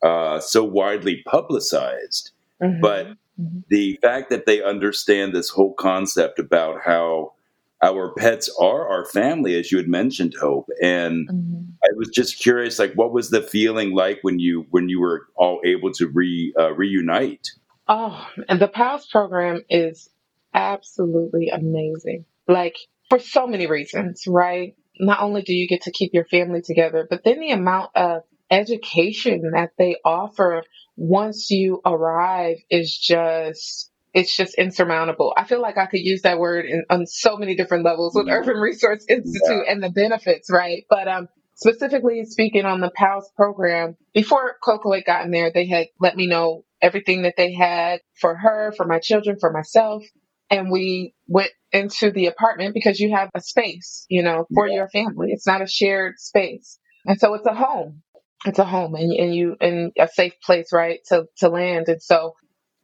uh, 0.04 0.40
so 0.40 0.64
widely 0.64 1.24
publicized. 1.26 2.32
Mm-hmm. 2.62 2.82
But 2.82 3.08
mm-hmm. 3.40 3.60
the 3.70 3.98
fact 4.02 4.30
that 4.30 4.46
they 4.46 4.64
understand 4.64 5.34
this 5.34 5.50
whole 5.50 5.74
concept 5.74 6.40
about 6.40 6.82
how 6.86 7.34
our 7.84 8.14
pets 8.14 8.50
are 8.60 8.88
our 8.88 9.06
family, 9.06 9.56
as 9.56 9.72
you 9.72 9.78
had 9.78 9.88
mentioned, 9.88 10.34
Hope. 10.40 10.68
And 10.82 11.30
mm-hmm. 11.30 11.62
I 11.84 11.90
was 11.96 12.10
just 12.10 12.40
curious, 12.40 12.80
like, 12.80 12.94
what 12.94 13.12
was 13.12 13.30
the 13.30 13.42
feeling 13.42 13.94
like 13.94 14.20
when 14.22 14.40
you 14.40 14.66
when 14.72 14.90
you 14.90 15.00
were 15.00 15.28
all 15.36 15.62
able 15.64 15.92
to 15.94 16.08
re 16.08 16.54
uh, 16.60 16.74
reunite? 16.74 17.48
Oh, 17.88 18.28
and 18.50 18.60
the 18.60 18.68
PALS 18.68 19.08
program 19.08 19.64
is 19.70 20.10
absolutely 20.54 21.50
amazing. 21.50 22.26
Like 22.48 22.78
for 23.10 23.20
so 23.20 23.48
many 23.48 23.68
reasons, 23.68 24.26
right? 24.28 24.76
Not 25.00 25.22
only 25.22 25.44
do 25.44 25.54
you 25.54 25.68
get 25.68 25.84
to 25.84 25.92
keep 25.92 26.14
your 26.14 26.26
family 26.26 26.62
together, 26.62 27.08
but 27.10 27.24
then 27.24 27.40
the 27.40 27.52
amount 27.52 27.92
of 27.96 28.24
education 28.50 29.52
that 29.54 29.72
they 29.78 29.98
offer 30.04 30.64
once 30.96 31.52
you 31.52 31.82
arrive 31.86 32.58
is 32.70 32.98
just 32.98 33.92
it's 34.18 34.36
just 34.36 34.56
insurmountable. 34.56 35.32
I 35.38 35.44
feel 35.44 35.62
like 35.62 35.78
I 35.78 35.86
could 35.86 36.00
use 36.00 36.24
that 36.24 36.40
word 36.40 36.66
in, 36.66 36.84
on 36.90 37.06
so 37.06 37.38
many 37.38 37.56
different 37.56 37.86
levels 37.86 38.16
with 38.16 38.28
Urban 38.28 38.56
Resource 38.56 39.06
Institute 39.08 39.32
yeah. 39.46 39.72
and 39.72 39.84
the 39.84 39.92
benefits, 39.92 40.50
right? 40.52 40.86
But 40.90 41.08
um, 41.08 41.28
specifically 41.54 42.26
speaking 42.26 42.66
on 42.66 42.82
the 42.82 42.90
PALS 42.90 43.32
program, 43.36 43.96
before 44.16 44.56
Coco 44.64 44.92
had 44.92 45.06
gotten 45.06 45.30
there, 45.30 45.52
they 45.54 45.68
had 45.68 45.90
let 46.00 46.16
me 46.16 46.26
know 46.26 46.66
everything 46.82 47.22
that 47.22 47.36
they 47.38 47.54
had 47.54 48.00
for 48.20 48.36
her, 48.36 48.74
for 48.76 48.88
my 48.88 48.98
children, 48.98 49.38
for 49.40 49.52
myself. 49.52 50.04
And 50.50 50.72
we 50.72 51.14
went 51.28 51.52
into 51.72 52.10
the 52.10 52.26
apartment 52.26 52.74
because 52.74 53.00
you 53.00 53.14
have 53.14 53.30
a 53.36 53.40
space, 53.40 54.08
you 54.10 54.24
know, 54.24 54.48
for 54.52 54.68
yeah. 54.68 54.78
your 54.78 54.90
family. 54.90 55.28
It's 55.30 55.46
not 55.46 55.62
a 55.62 55.68
shared 55.68 56.18
space. 56.18 56.80
And 57.06 57.20
so 57.20 57.36
it's 57.36 57.46
a 57.46 57.54
home. 57.54 58.02
It's 58.48 58.58
a 58.58 58.66
home 58.66 58.96
and, 58.96 59.14
and 59.14 59.36
you, 59.36 59.58
and 59.62 59.92
a 60.00 60.08
safe 60.08 60.34
place, 60.44 60.74
right, 60.74 61.02
to, 61.10 61.26
to 61.38 61.50
land. 61.50 61.88
And 61.88 62.02
so 62.02 62.34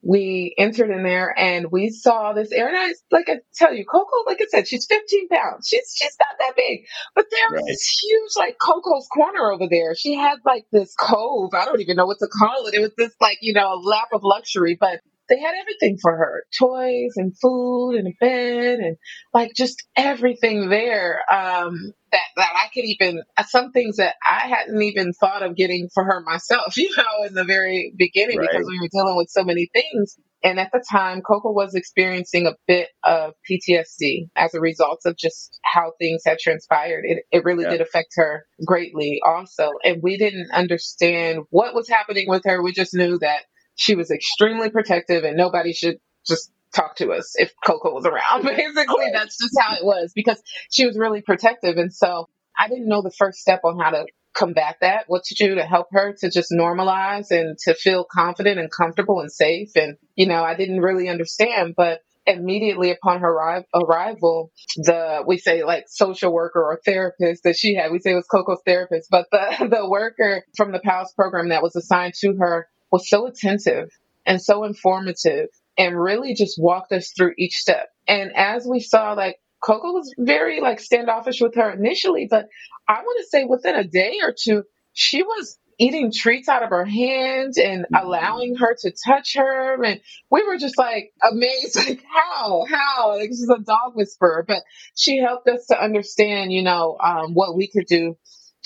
we 0.04 0.54
entered 0.58 0.92
in 0.92 1.04
there 1.04 1.34
and 1.38 1.72
we 1.72 1.90
saw 1.90 2.34
this 2.34 2.52
area. 2.52 2.78
And 2.78 2.78
I, 2.78 3.16
like 3.16 3.30
I 3.30 3.40
tell 3.56 3.74
you, 3.74 3.86
Coco, 3.86 4.24
like 4.28 4.40
I 4.42 4.46
said, 4.50 4.68
she's 4.68 4.86
15 4.86 5.30
pounds. 5.30 5.68
She's 5.68 5.96
she's 5.96 6.18
not 6.20 6.38
that 6.40 6.56
big, 6.56 6.86
but 7.16 7.26
there 7.32 7.50
was 7.52 7.62
right. 7.62 7.68
this 7.68 8.04
huge 8.04 8.32
like 8.38 8.58
Coco's 8.60 9.08
corner 9.08 9.52
over 9.52 9.68
there. 9.70 9.96
She 9.96 10.16
had 10.16 10.40
like 10.46 10.66
this 10.72 10.94
cove. 10.96 11.54
I 11.54 11.66
don't 11.66 11.80
even 11.80 11.96
know 11.96 12.06
what 12.06 12.20
to 12.20 12.28
call 12.28 12.68
it. 12.68 12.74
It 12.74 12.82
was 12.82 12.92
this 12.98 13.16
like 13.22 13.38
you 13.42 13.54
know 13.54 13.80
lap 13.82 14.10
of 14.14 14.24
luxury, 14.24 14.78
but 14.80 15.00
they 15.30 15.40
had 15.40 15.56
everything 15.60 15.98
for 16.02 16.16
her 16.16 16.44
toys 16.60 17.14
and 17.16 17.34
food 17.42 17.96
and 17.96 18.08
a 18.08 18.12
bed 18.20 18.80
and 18.80 18.98
like 19.34 19.52
just 19.56 19.84
everything 19.96 20.70
there 20.70 21.22
um, 21.32 21.94
that, 22.12 22.20
that 22.36 22.50
I 22.56 22.68
could 22.74 22.86
even, 22.86 23.24
some 23.48 23.72
things 23.72 23.98
that 23.98 24.16
I 24.24 24.48
hadn't 24.48 24.82
even 24.82 25.14
thought 25.14 25.44
of 25.44 25.56
getting 25.56 25.90
for 25.94 26.04
her 26.04 26.22
myself, 26.22 26.78
you 26.78 26.90
know, 26.98 27.26
in 27.28 27.34
the 27.34 27.46
very 27.46 27.94
beginning 27.98 28.38
right. 28.38 28.50
because 28.52 28.68
we 28.68 28.80
were 28.80 28.90
dealing 28.92 29.16
with 29.16 29.30
so 29.30 29.44
many 29.44 29.70
things. 29.74 30.18
And 30.46 30.60
at 30.60 30.72
the 30.74 30.84
time, 30.92 31.22
Coco 31.22 31.54
was 31.54 31.74
experiencing 31.74 32.48
a 32.48 32.56
bit 32.68 32.90
of 33.06 33.34
PTSD 33.50 34.30
as 34.36 34.54
a 34.54 34.60
result 34.60 35.00
of 35.06 35.16
just 35.16 35.58
how 35.64 35.94
things 36.00 36.24
had 36.26 36.38
transpired. 36.38 37.06
It, 37.06 37.24
it 37.32 37.46
really 37.46 37.64
yeah. 37.64 37.72
did 37.72 37.82
affect 37.82 38.10
her 38.18 38.46
greatly 38.66 39.22
also. 39.26 39.70
And 39.86 40.04
we 40.04 40.18
didn't 40.18 40.52
understand 40.52 41.44
what 41.50 41.74
was 41.74 41.88
happening 41.88 42.28
with 42.28 42.44
her. 42.44 42.62
We 42.62 42.74
just 42.74 42.94
knew 42.94 43.18
that 43.20 43.44
she 43.76 43.96
was 43.96 44.12
extremely 44.12 44.70
protective 44.70 45.24
and 45.24 45.38
nobody 45.38 45.74
should 45.74 45.98
just 46.26 46.52
talk 46.74 46.96
to 46.98 47.12
us 47.12 47.34
if 47.36 47.54
Coco 47.66 47.94
was 47.94 48.06
around. 48.06 48.44
Basically, 48.56 49.08
that's 49.14 49.38
just 49.38 49.58
how 49.60 49.76
it 49.76 49.86
was 49.86 50.12
because 50.16 50.42
she 50.72 50.86
was 50.86 50.98
really 50.98 51.22
protective. 51.22 51.78
And 51.78 51.94
so 51.94 52.30
I 52.58 52.68
didn't 52.68 52.88
know 52.88 53.02
the 53.02 53.12
first 53.12 53.40
step 53.40 53.62
on 53.64 53.80
how 53.80 53.92
to 53.92 54.06
combat 54.34 54.78
that, 54.82 55.04
what 55.08 55.24
to 55.24 55.36
do 55.36 55.56
to 55.56 55.64
help 55.64 55.88
her 55.92 56.16
to 56.20 56.30
just 56.30 56.52
normalize 56.52 57.30
and 57.30 57.58
to 57.60 57.76
feel 57.76 58.04
confident 58.04 58.60
and 58.60 58.72
comfortable 58.72 59.20
and 59.20 59.32
safe. 59.32 59.70
And, 59.76 59.98
you 60.16 60.28
know, 60.28 60.44
I 60.44 60.56
didn't 60.56 60.82
really 60.82 61.08
understand, 61.08 61.76
but 61.78 62.02
immediately 62.26 62.92
upon 62.92 63.20
her 63.20 63.32
arrival, 63.76 64.52
the 64.78 65.24
we 65.28 65.38
say 65.38 65.64
like 65.64 65.86
social 65.88 66.34
worker 66.34 66.62
or 66.62 66.80
therapist 66.84 67.44
that 67.44 67.58
she 67.58 67.76
had, 67.76 67.92
we 67.92 68.00
say 68.00 68.12
it 68.12 68.16
was 68.16 68.28
Coco's 68.28 68.62
therapist, 68.66 69.10
but 69.12 69.28
the 69.32 69.68
the 69.70 69.88
worker 69.88 70.44
from 70.56 70.72
the 70.72 70.80
PALS 70.80 71.14
program 71.16 71.50
that 71.50 71.62
was 71.62 71.76
assigned 71.76 72.14
to 72.22 72.36
her 72.40 72.68
was 72.94 73.10
so 73.10 73.28
attentive 73.28 73.90
and 74.26 74.42
so 74.42 74.66
informative 74.66 75.50
and 75.78 76.02
really 76.02 76.36
just 76.36 76.62
walked 76.62 76.94
us 76.94 77.14
through 77.18 77.34
each 77.40 77.58
step. 77.58 77.90
And 78.08 78.34
as 78.38 78.68
we 78.68 78.82
saw, 78.82 79.14
like 79.16 79.38
Coco 79.64 79.94
was 79.94 80.16
very 80.20 80.62
like 80.62 80.80
standoffish 80.82 81.42
with 81.42 81.56
her 81.56 81.72
initially, 81.72 82.28
but 82.32 82.48
I 82.90 83.02
want 83.02 83.20
to 83.22 83.30
say 83.30 83.46
within 83.46 83.76
a 83.76 83.86
day 83.86 84.20
or 84.24 84.36
two, 84.40 84.64
she 84.94 85.24
was 85.24 85.60
eating 85.80 86.14
treats 86.14 86.50
out 86.50 86.64
of 86.64 86.70
her 86.72 86.86
hand 86.86 87.56
and 87.58 87.88
allowing 87.96 88.56
her 88.58 88.78
to 88.82 88.94
touch 89.08 89.36
her. 89.36 89.84
And 89.84 90.02
we 90.32 90.44
were 90.48 90.58
just 90.58 90.78
like 90.80 91.14
amazed, 91.30 91.78
like, 91.90 92.04
how, 92.06 92.66
how? 92.70 93.18
Like, 93.18 93.30
she's 93.30 93.50
a 93.50 93.60
dog 93.60 93.96
whisperer. 93.96 94.46
But 94.48 94.64
she 94.96 95.20
helped 95.20 95.50
us 95.50 95.68
to 95.68 95.84
understand, 95.84 96.54
you 96.54 96.64
know, 96.64 96.98
um, 97.04 97.34
what 97.36 97.58
we 97.58 97.70
could 97.70 97.88
do 97.88 98.18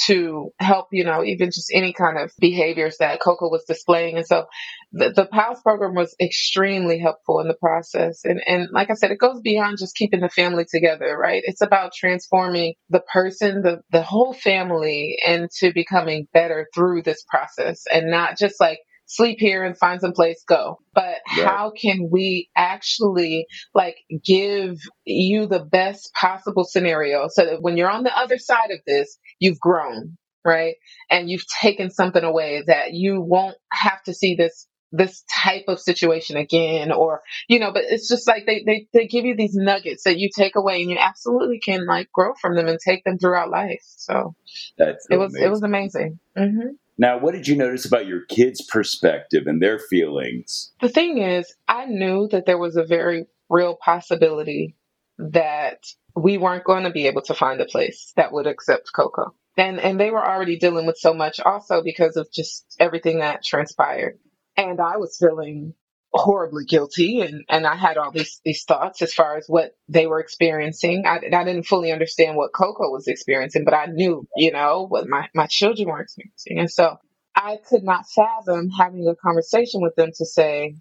to 0.06 0.52
help, 0.60 0.88
you 0.92 1.04
know, 1.04 1.24
even 1.24 1.48
just 1.48 1.72
any 1.74 1.94
kind 1.94 2.18
of 2.18 2.32
behaviors 2.40 2.98
that 2.98 3.20
Coco 3.20 3.50
was 3.50 3.64
displaying. 3.68 4.18
And 4.18 4.26
so 4.26 4.46
the, 4.92 5.12
the 5.12 5.26
PALS 5.26 5.62
program 5.62 5.96
was 5.96 6.16
extremely 6.22 7.00
helpful 7.00 7.40
in 7.40 7.48
the 7.48 7.56
process. 7.56 8.22
And, 8.24 8.42
and 8.46 8.70
like 8.72 8.90
I 8.90 8.94
said, 8.94 9.12
it 9.12 9.20
goes 9.20 9.42
beyond 9.42 9.78
just 9.80 9.96
keeping 9.96 10.22
the 10.22 10.30
family 10.30 10.66
together, 10.70 11.18
right? 11.18 11.42
It's 11.46 11.62
about 11.62 11.94
transforming 11.94 12.76
the 12.90 13.02
person, 13.12 13.62
the, 13.62 13.82
the 13.92 14.04
whole 14.04 14.34
family 14.34 15.18
into 15.26 15.74
becoming 15.74 16.28
better 16.34 16.68
through 16.74 17.02
this 17.02 17.24
process 17.28 17.84
and 17.92 18.12
not 18.12 18.38
just 18.38 18.60
like 18.60 18.80
sleep 19.08 19.40
here 19.40 19.64
and 19.64 19.78
find 19.78 20.00
some 20.00 20.12
place, 20.12 20.44
go. 20.48 20.80
But 20.94 21.18
how 21.26 21.72
can 21.72 22.10
we 22.12 22.50
actually 22.56 23.48
like 23.74 23.98
give 24.24 24.78
you 25.06 25.48
the 25.48 25.60
best 25.60 26.14
possible 26.14 26.66
scenario 26.66 27.28
so 27.30 27.46
that 27.46 27.62
when 27.62 27.78
you're 27.78 27.90
on 27.90 28.04
the 28.04 28.16
other 28.16 28.38
side 28.38 28.72
of 28.72 28.80
this, 28.86 29.18
you've 29.40 29.60
grown, 29.60 30.18
right? 30.46 30.76
And 31.10 31.30
you've 31.30 31.48
taken 31.48 31.90
something 31.90 32.24
away 32.24 32.64
that 32.68 32.94
you 32.94 33.22
won't 33.22 33.58
have 33.72 34.04
to 34.04 34.14
see 34.14 34.36
this 34.36 34.68
this 34.94 35.24
type 35.44 35.66
of 35.68 35.82
situation 35.82 36.38
again 36.38 36.94
or 36.94 37.22
you 37.50 37.60
know 37.60 37.74
but 37.74 37.84
it's 37.90 38.08
just 38.08 38.26
like 38.26 38.46
they, 38.46 38.64
they 38.66 38.88
they 38.94 39.06
give 39.06 39.26
you 39.26 39.36
these 39.36 39.54
nuggets 39.54 40.04
that 40.06 40.18
you 40.18 40.30
take 40.34 40.56
away 40.56 40.82
and 40.82 40.90
you 40.90 40.98
absolutely 40.98 41.60
can 41.60 41.86
like 41.86 42.10
grow 42.14 42.32
from 42.40 42.56
them 42.56 42.68
and 42.68 42.80
take 42.80 43.04
them 43.04 43.18
throughout 43.18 43.50
life 43.50 43.84
so 43.84 44.34
That's 44.78 45.06
it 45.10 45.18
was 45.18 45.36
it 45.36 45.50
was 45.50 45.62
amazing 45.62 46.20
mm-hmm. 46.38 46.70
Now, 46.98 47.20
what 47.20 47.34
did 47.34 47.48
you 47.48 47.56
notice 47.56 47.86
about 47.86 48.08
your 48.08 48.26
kids' 48.26 48.66
perspective 48.66 49.44
and 49.46 49.62
their 49.62 49.78
feelings? 49.78 50.72
The 50.82 50.90
thing 50.90 51.20
is, 51.20 51.54
I 51.68 51.86
knew 51.86 52.28
that 52.30 52.46
there 52.46 52.58
was 52.58 52.76
a 52.76 52.84
very 52.84 53.26
real 53.50 53.76
possibility 53.76 54.76
that 55.20 55.80
we 56.16 56.38
weren't 56.38 56.64
going 56.64 56.84
to 56.84 56.90
be 56.90 57.08
able 57.08 57.22
to 57.24 57.34
find 57.34 57.62
a 57.62 57.66
place 57.66 58.14
that 58.16 58.32
would 58.32 58.48
accept 58.48 58.92
Coco. 58.94 59.36
And 59.56 59.80
and 59.80 60.00
they 60.00 60.12
were 60.12 60.26
already 60.26 60.58
dealing 60.58 60.86
with 60.86 60.98
so 60.98 61.14
much 61.14 61.40
also 61.40 61.82
because 61.84 62.16
of 62.16 62.32
just 62.32 62.76
everything 62.80 63.20
that 63.20 63.44
transpired. 63.44 64.20
And 64.56 64.80
I 64.80 64.98
was 64.98 65.18
feeling 65.18 65.74
horribly 66.14 66.66
guilty 66.66 67.22
and, 67.22 67.44
and 67.50 67.68
I 67.68 67.76
had 67.76 67.98
all 67.98 68.12
these, 68.12 68.40
these 68.46 68.64
thoughts 68.64 69.02
as 69.02 69.14
far 69.14 69.38
as 69.38 69.46
what 69.48 69.72
they 69.90 70.08
were 70.08 70.20
experiencing. 70.20 71.06
I, 71.06 71.18
I 71.18 71.44
didn't 71.44 71.64
fully 71.68 71.92
understand 71.92 72.38
what 72.38 72.54
Coco 72.54 72.92
was 72.92 73.08
experiencing, 73.08 73.66
but 73.66 73.74
I 73.74 73.88
knew, 73.88 74.28
you 74.36 74.52
know, 74.52 74.88
what 74.88 75.08
my, 75.08 75.30
my 75.36 75.48
children 75.48 75.90
were 75.90 76.02
experiencing. 76.02 76.60
And 76.60 76.72
so 76.72 76.98
I 77.36 77.58
could 77.70 77.84
not 77.84 78.06
fathom 78.16 78.70
having 78.70 79.08
a 79.08 79.16
conversation 79.16 79.82
with 79.82 79.96
them 79.96 80.12
to 80.18 80.26
say, 80.26 80.76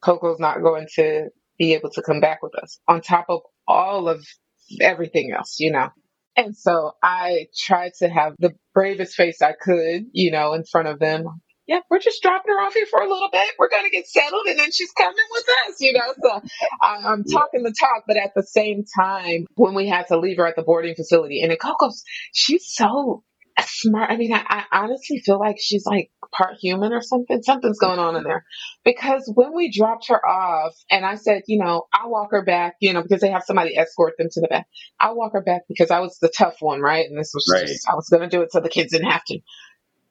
Coco's 0.00 0.40
not 0.40 0.62
going 0.62 0.88
to 0.96 1.30
be 1.58 1.74
able 1.74 1.90
to 1.90 2.02
come 2.02 2.20
back 2.20 2.42
with 2.42 2.54
us 2.56 2.80
on 2.88 3.00
top 3.00 3.26
of 3.28 3.40
all 3.66 4.08
of 4.08 4.24
everything 4.80 5.32
else, 5.32 5.56
you 5.58 5.72
know. 5.72 5.88
And 6.36 6.56
so 6.56 6.92
I 7.02 7.48
tried 7.56 7.92
to 7.98 8.08
have 8.08 8.34
the 8.38 8.54
bravest 8.72 9.14
face 9.14 9.42
I 9.42 9.52
could, 9.60 10.06
you 10.12 10.30
know, 10.30 10.54
in 10.54 10.64
front 10.64 10.88
of 10.88 10.98
them 10.98 11.26
yeah, 11.70 11.78
we're 11.88 12.00
just 12.00 12.20
dropping 12.20 12.52
her 12.52 12.60
off 12.60 12.74
here 12.74 12.86
for 12.90 13.00
a 13.00 13.08
little 13.08 13.28
bit. 13.30 13.48
We're 13.56 13.68
going 13.68 13.84
to 13.84 13.90
get 13.90 14.08
settled 14.08 14.44
and 14.48 14.58
then 14.58 14.72
she's 14.72 14.90
coming 14.90 15.14
with 15.30 15.44
us, 15.68 15.80
you 15.80 15.92
know? 15.92 16.12
So 16.20 16.40
I, 16.82 17.12
am 17.12 17.22
talking 17.22 17.62
the 17.62 17.72
talk, 17.78 18.02
but 18.08 18.16
at 18.16 18.32
the 18.34 18.42
same 18.42 18.82
time, 18.98 19.46
when 19.54 19.74
we 19.74 19.88
had 19.88 20.08
to 20.08 20.18
leave 20.18 20.38
her 20.38 20.46
at 20.48 20.56
the 20.56 20.64
boarding 20.64 20.96
facility 20.96 21.42
and 21.42 21.56
Coco's, 21.60 22.02
she's 22.34 22.64
so 22.66 23.22
smart. 23.64 24.10
I 24.10 24.16
mean, 24.16 24.34
I, 24.34 24.42
I, 24.48 24.64
honestly 24.82 25.20
feel 25.24 25.38
like 25.38 25.58
she's 25.60 25.86
like 25.86 26.10
part 26.32 26.56
human 26.60 26.92
or 26.92 27.02
something. 27.02 27.40
Something's 27.42 27.78
going 27.78 28.00
on 28.00 28.16
in 28.16 28.24
there. 28.24 28.44
Because 28.84 29.30
when 29.32 29.54
we 29.54 29.70
dropped 29.70 30.08
her 30.08 30.26
off, 30.26 30.74
and 30.90 31.06
I 31.06 31.14
said, 31.14 31.42
you 31.46 31.62
know, 31.62 31.86
I'll 31.92 32.10
walk 32.10 32.32
her 32.32 32.44
back, 32.44 32.74
you 32.80 32.92
know, 32.92 33.02
because 33.02 33.20
they 33.20 33.30
have 33.30 33.44
somebody 33.44 33.76
escort 33.78 34.14
them 34.18 34.26
to 34.32 34.40
the 34.40 34.48
back. 34.48 34.66
I'll 34.98 35.16
walk 35.16 35.34
her 35.34 35.42
back 35.42 35.62
because 35.68 35.92
I 35.92 36.00
was 36.00 36.18
the 36.20 36.32
tough 36.36 36.56
one, 36.58 36.80
right? 36.80 37.06
And 37.08 37.16
this 37.16 37.30
was 37.32 37.48
right. 37.52 37.66
just, 37.66 37.88
I 37.88 37.94
was 37.94 38.08
going 38.08 38.28
to 38.28 38.36
do 38.36 38.42
it 38.42 38.50
so 38.50 38.58
the 38.58 38.68
kids 38.68 38.90
didn't 38.90 39.10
have 39.10 39.24
to. 39.26 39.38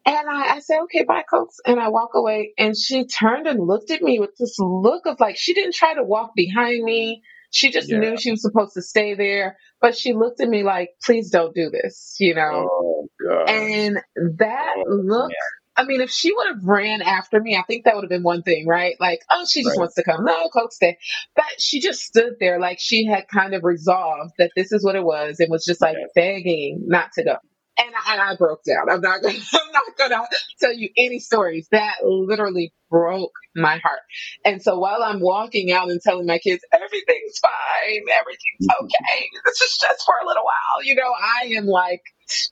And 0.10 0.28
I, 0.28 0.56
I 0.56 0.60
said, 0.60 0.80
okay, 0.86 1.04
bye, 1.04 1.24
Coach. 1.30 1.52
And 1.68 1.80
I 1.80 1.90
walk 1.90 2.12
away. 2.16 2.54
And 2.58 2.76
she 2.76 3.06
turned 3.06 3.46
and 3.46 3.60
looked 3.60 3.92
at 3.92 4.02
me 4.02 4.20
with 4.20 4.32
this 4.40 4.56
look 4.58 5.06
of 5.06 5.20
like, 5.20 5.38
she 5.38 5.54
didn't 5.54 5.76
try 5.76 5.94
to 5.94 6.04
walk 6.04 6.32
behind 6.36 6.84
me. 6.84 7.22
She 7.52 7.70
just 7.72 7.92
yeah. 7.92 8.00
knew 8.00 8.18
she 8.18 8.32
was 8.32 8.42
supposed 8.42 8.74
to 8.74 8.82
stay 8.82 9.14
there. 9.14 9.58
But 9.82 9.96
she 9.96 10.14
looked 10.14 10.42
at 10.42 10.50
me 10.50 10.64
like, 10.64 10.90
please 11.06 11.30
don't 11.30 11.54
do 11.54 11.70
this, 11.70 12.16
you 12.20 12.34
know? 12.34 12.68
Oh, 12.72 13.08
God. 13.24 13.50
And 13.50 14.00
that 14.40 14.76
oh, 14.78 14.96
look, 14.96 15.32
I 15.78 15.86
mean, 15.86 16.02
if 16.02 16.10
she 16.10 16.34
would 16.34 16.48
have 16.48 16.64
ran 16.64 17.04
after 17.04 17.40
me, 17.40 17.56
I 17.56 17.62
think 17.68 17.86
that 17.86 17.94
would 17.94 18.04
have 18.04 18.10
been 18.10 18.24
one 18.24 18.42
thing, 18.42 18.66
right? 18.68 18.96
Like, 19.00 19.20
oh, 19.30 19.46
she 19.48 19.62
just 19.62 19.78
right. 19.78 19.82
wants 19.82 19.96
to 19.96 20.04
come. 20.04 20.26
No, 20.26 20.50
Coach, 20.50 20.72
stay. 20.72 20.98
But 21.36 21.46
she 21.60 21.82
just 21.82 22.02
stood 22.02 22.34
there 22.40 22.60
like 22.60 22.80
she 22.80 23.06
had 23.06 23.28
kind 23.28 23.54
of 23.54 23.64
resolved 23.64 24.34
that 24.40 24.52
this 24.56 24.72
is 24.72 24.84
what 24.84 24.96
it 24.96 25.04
was 25.04 25.40
and 25.40 25.52
was 25.52 25.64
just 25.66 25.82
like 25.82 25.98
begging 26.16 26.84
not 26.88 27.12
to 27.14 27.24
go 27.24 27.36
and 27.80 27.94
I, 28.06 28.32
I 28.32 28.36
broke 28.36 28.64
down. 28.64 28.90
I'm 28.90 29.02
not 29.02 29.22
gonna, 29.22 29.38
I'm 29.54 29.72
not 29.72 29.98
gonna 29.98 30.28
tell 30.60 30.74
you 30.74 30.90
any 30.98 31.20
stories. 31.20 31.68
That 31.72 31.96
literally 32.04 32.74
broke 32.90 33.34
my 33.56 33.78
heart. 33.78 34.02
And 34.46 34.62
so 34.62 34.80
while 34.80 35.04
I'm 35.04 35.20
walking 35.20 35.72
out 35.72 35.90
and 35.90 36.02
telling 36.02 36.26
my 36.26 36.40
kids 36.40 36.64
everything's 36.74 37.40
fine, 37.42 38.04
everything's 38.20 38.68
mm-hmm. 38.70 38.86
okay, 38.86 39.26
this 39.46 39.62
is 39.62 39.78
just 39.80 40.06
for 40.06 40.16
a 40.24 40.28
little 40.28 40.44
while, 40.44 40.84
you 40.84 40.96
know, 40.96 41.14
I 41.18 41.54
am 41.58 41.66
like 41.66 42.02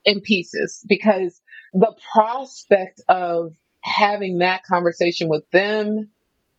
in 0.06 0.22
pieces 0.22 0.84
because 0.88 1.42
the 1.74 1.94
prospect 2.14 3.02
of 3.08 3.54
having 3.82 4.40
that 4.40 4.64
conversation 4.64 5.30
with 5.30 5.44
them, 5.52 6.10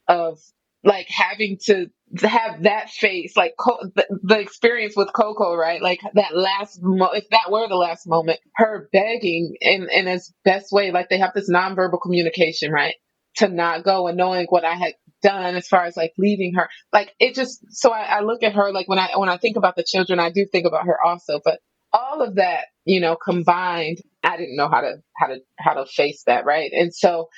of 0.06 0.38
like 0.84 1.08
having 1.08 1.58
to 1.64 1.90
have 2.22 2.62
that 2.62 2.90
face, 2.90 3.36
like 3.36 3.54
the, 3.58 4.06
the, 4.22 4.38
experience 4.40 4.94
with 4.96 5.12
Coco, 5.12 5.54
right? 5.54 5.82
Like 5.82 6.00
that 6.14 6.36
last, 6.36 6.80
mo- 6.82 7.12
if 7.12 7.28
that 7.30 7.50
were 7.50 7.68
the 7.68 7.76
last 7.76 8.06
moment, 8.06 8.40
her 8.56 8.88
begging 8.92 9.56
in 9.60 9.88
in 9.90 10.08
its 10.08 10.32
best 10.44 10.72
way, 10.72 10.90
like 10.90 11.08
they 11.08 11.18
have 11.18 11.32
this 11.34 11.50
nonverbal 11.50 12.00
communication, 12.00 12.72
right? 12.72 12.94
To 13.36 13.48
not 13.48 13.84
go 13.84 14.08
and 14.08 14.16
knowing 14.16 14.46
what 14.48 14.64
I 14.64 14.74
had 14.74 14.94
done 15.22 15.54
as 15.54 15.68
far 15.68 15.84
as 15.84 15.96
like 15.96 16.12
leaving 16.18 16.54
her, 16.54 16.68
like 16.92 17.12
it 17.20 17.34
just. 17.34 17.60
So 17.70 17.92
I, 17.92 18.02
I 18.02 18.20
look 18.20 18.42
at 18.42 18.54
her 18.54 18.72
like 18.72 18.88
when 18.88 18.98
I 18.98 19.10
when 19.16 19.28
I 19.28 19.36
think 19.36 19.56
about 19.56 19.76
the 19.76 19.84
children, 19.86 20.18
I 20.18 20.30
do 20.30 20.46
think 20.50 20.66
about 20.66 20.86
her 20.86 20.98
also, 21.04 21.40
but 21.44 21.60
all 21.92 22.22
of 22.22 22.36
that, 22.36 22.66
you 22.84 23.00
know, 23.00 23.16
combined, 23.16 23.98
I 24.22 24.36
didn't 24.36 24.56
know 24.56 24.68
how 24.68 24.80
to 24.80 24.96
how 25.16 25.26
to 25.28 25.38
how 25.58 25.74
to 25.74 25.86
face 25.86 26.22
that, 26.26 26.44
right? 26.44 26.70
And 26.72 26.94
so 26.94 27.28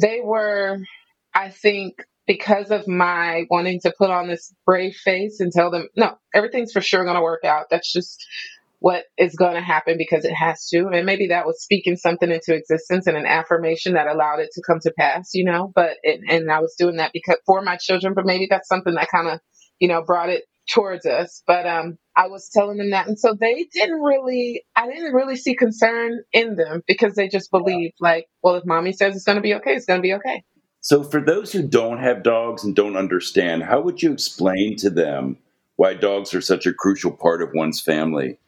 they 0.00 0.20
were, 0.22 0.78
I 1.34 1.50
think, 1.50 1.94
because 2.30 2.70
of 2.70 2.86
my 2.86 3.44
wanting 3.50 3.80
to 3.80 3.92
put 3.98 4.08
on 4.08 4.28
this 4.28 4.54
brave 4.64 4.94
face 4.94 5.40
and 5.40 5.50
tell 5.50 5.68
them, 5.68 5.88
no, 5.96 6.14
everything's 6.32 6.70
for 6.70 6.80
sure 6.80 7.02
going 7.02 7.16
to 7.16 7.22
work 7.22 7.44
out. 7.44 7.66
That's 7.72 7.92
just 7.92 8.24
what 8.78 9.02
is 9.18 9.34
going 9.34 9.54
to 9.54 9.60
happen 9.60 9.96
because 9.98 10.24
it 10.24 10.32
has 10.32 10.68
to. 10.68 10.86
And 10.92 11.06
maybe 11.06 11.26
that 11.26 11.44
was 11.44 11.60
speaking 11.60 11.96
something 11.96 12.30
into 12.30 12.54
existence 12.54 13.08
and 13.08 13.16
an 13.16 13.26
affirmation 13.26 13.94
that 13.94 14.06
allowed 14.06 14.38
it 14.38 14.50
to 14.52 14.62
come 14.64 14.78
to 14.82 14.92
pass, 14.96 15.30
you 15.34 15.44
know, 15.44 15.72
but, 15.74 15.96
it, 16.04 16.20
and 16.28 16.52
I 16.52 16.60
was 16.60 16.76
doing 16.78 16.98
that 16.98 17.10
because 17.12 17.38
for 17.46 17.62
my 17.62 17.76
children, 17.78 18.14
but 18.14 18.26
maybe 18.26 18.46
that's 18.48 18.68
something 18.68 18.94
that 18.94 19.08
kind 19.12 19.26
of, 19.26 19.40
you 19.80 19.88
know, 19.88 20.04
brought 20.04 20.28
it 20.28 20.44
towards 20.72 21.06
us. 21.06 21.42
But, 21.48 21.66
um, 21.66 21.98
I 22.16 22.28
was 22.28 22.48
telling 22.54 22.78
them 22.78 22.90
that. 22.90 23.08
And 23.08 23.18
so 23.18 23.34
they 23.34 23.66
didn't 23.72 24.00
really, 24.00 24.62
I 24.76 24.86
didn't 24.86 25.14
really 25.14 25.36
see 25.36 25.56
concern 25.56 26.20
in 26.32 26.54
them 26.54 26.82
because 26.86 27.16
they 27.16 27.26
just 27.26 27.50
believed 27.50 27.94
like, 27.98 28.26
well, 28.40 28.54
if 28.54 28.64
mommy 28.64 28.92
says 28.92 29.16
it's 29.16 29.24
going 29.24 29.36
to 29.36 29.42
be 29.42 29.54
okay, 29.54 29.72
it's 29.72 29.86
going 29.86 29.98
to 29.98 30.02
be 30.02 30.14
okay. 30.14 30.44
So 30.80 31.02
for 31.02 31.20
those 31.20 31.52
who 31.52 31.66
don't 31.66 31.98
have 31.98 32.22
dogs 32.22 32.64
and 32.64 32.74
don't 32.74 32.96
understand, 32.96 33.62
how 33.62 33.80
would 33.82 34.02
you 34.02 34.12
explain 34.12 34.76
to 34.78 34.90
them 34.90 35.36
why 35.76 35.94
dogs 35.94 36.34
are 36.34 36.40
such 36.40 36.66
a 36.66 36.72
crucial 36.72 37.10
part 37.10 37.42
of 37.42 37.50
one's 37.54 37.80
family? 37.80 38.38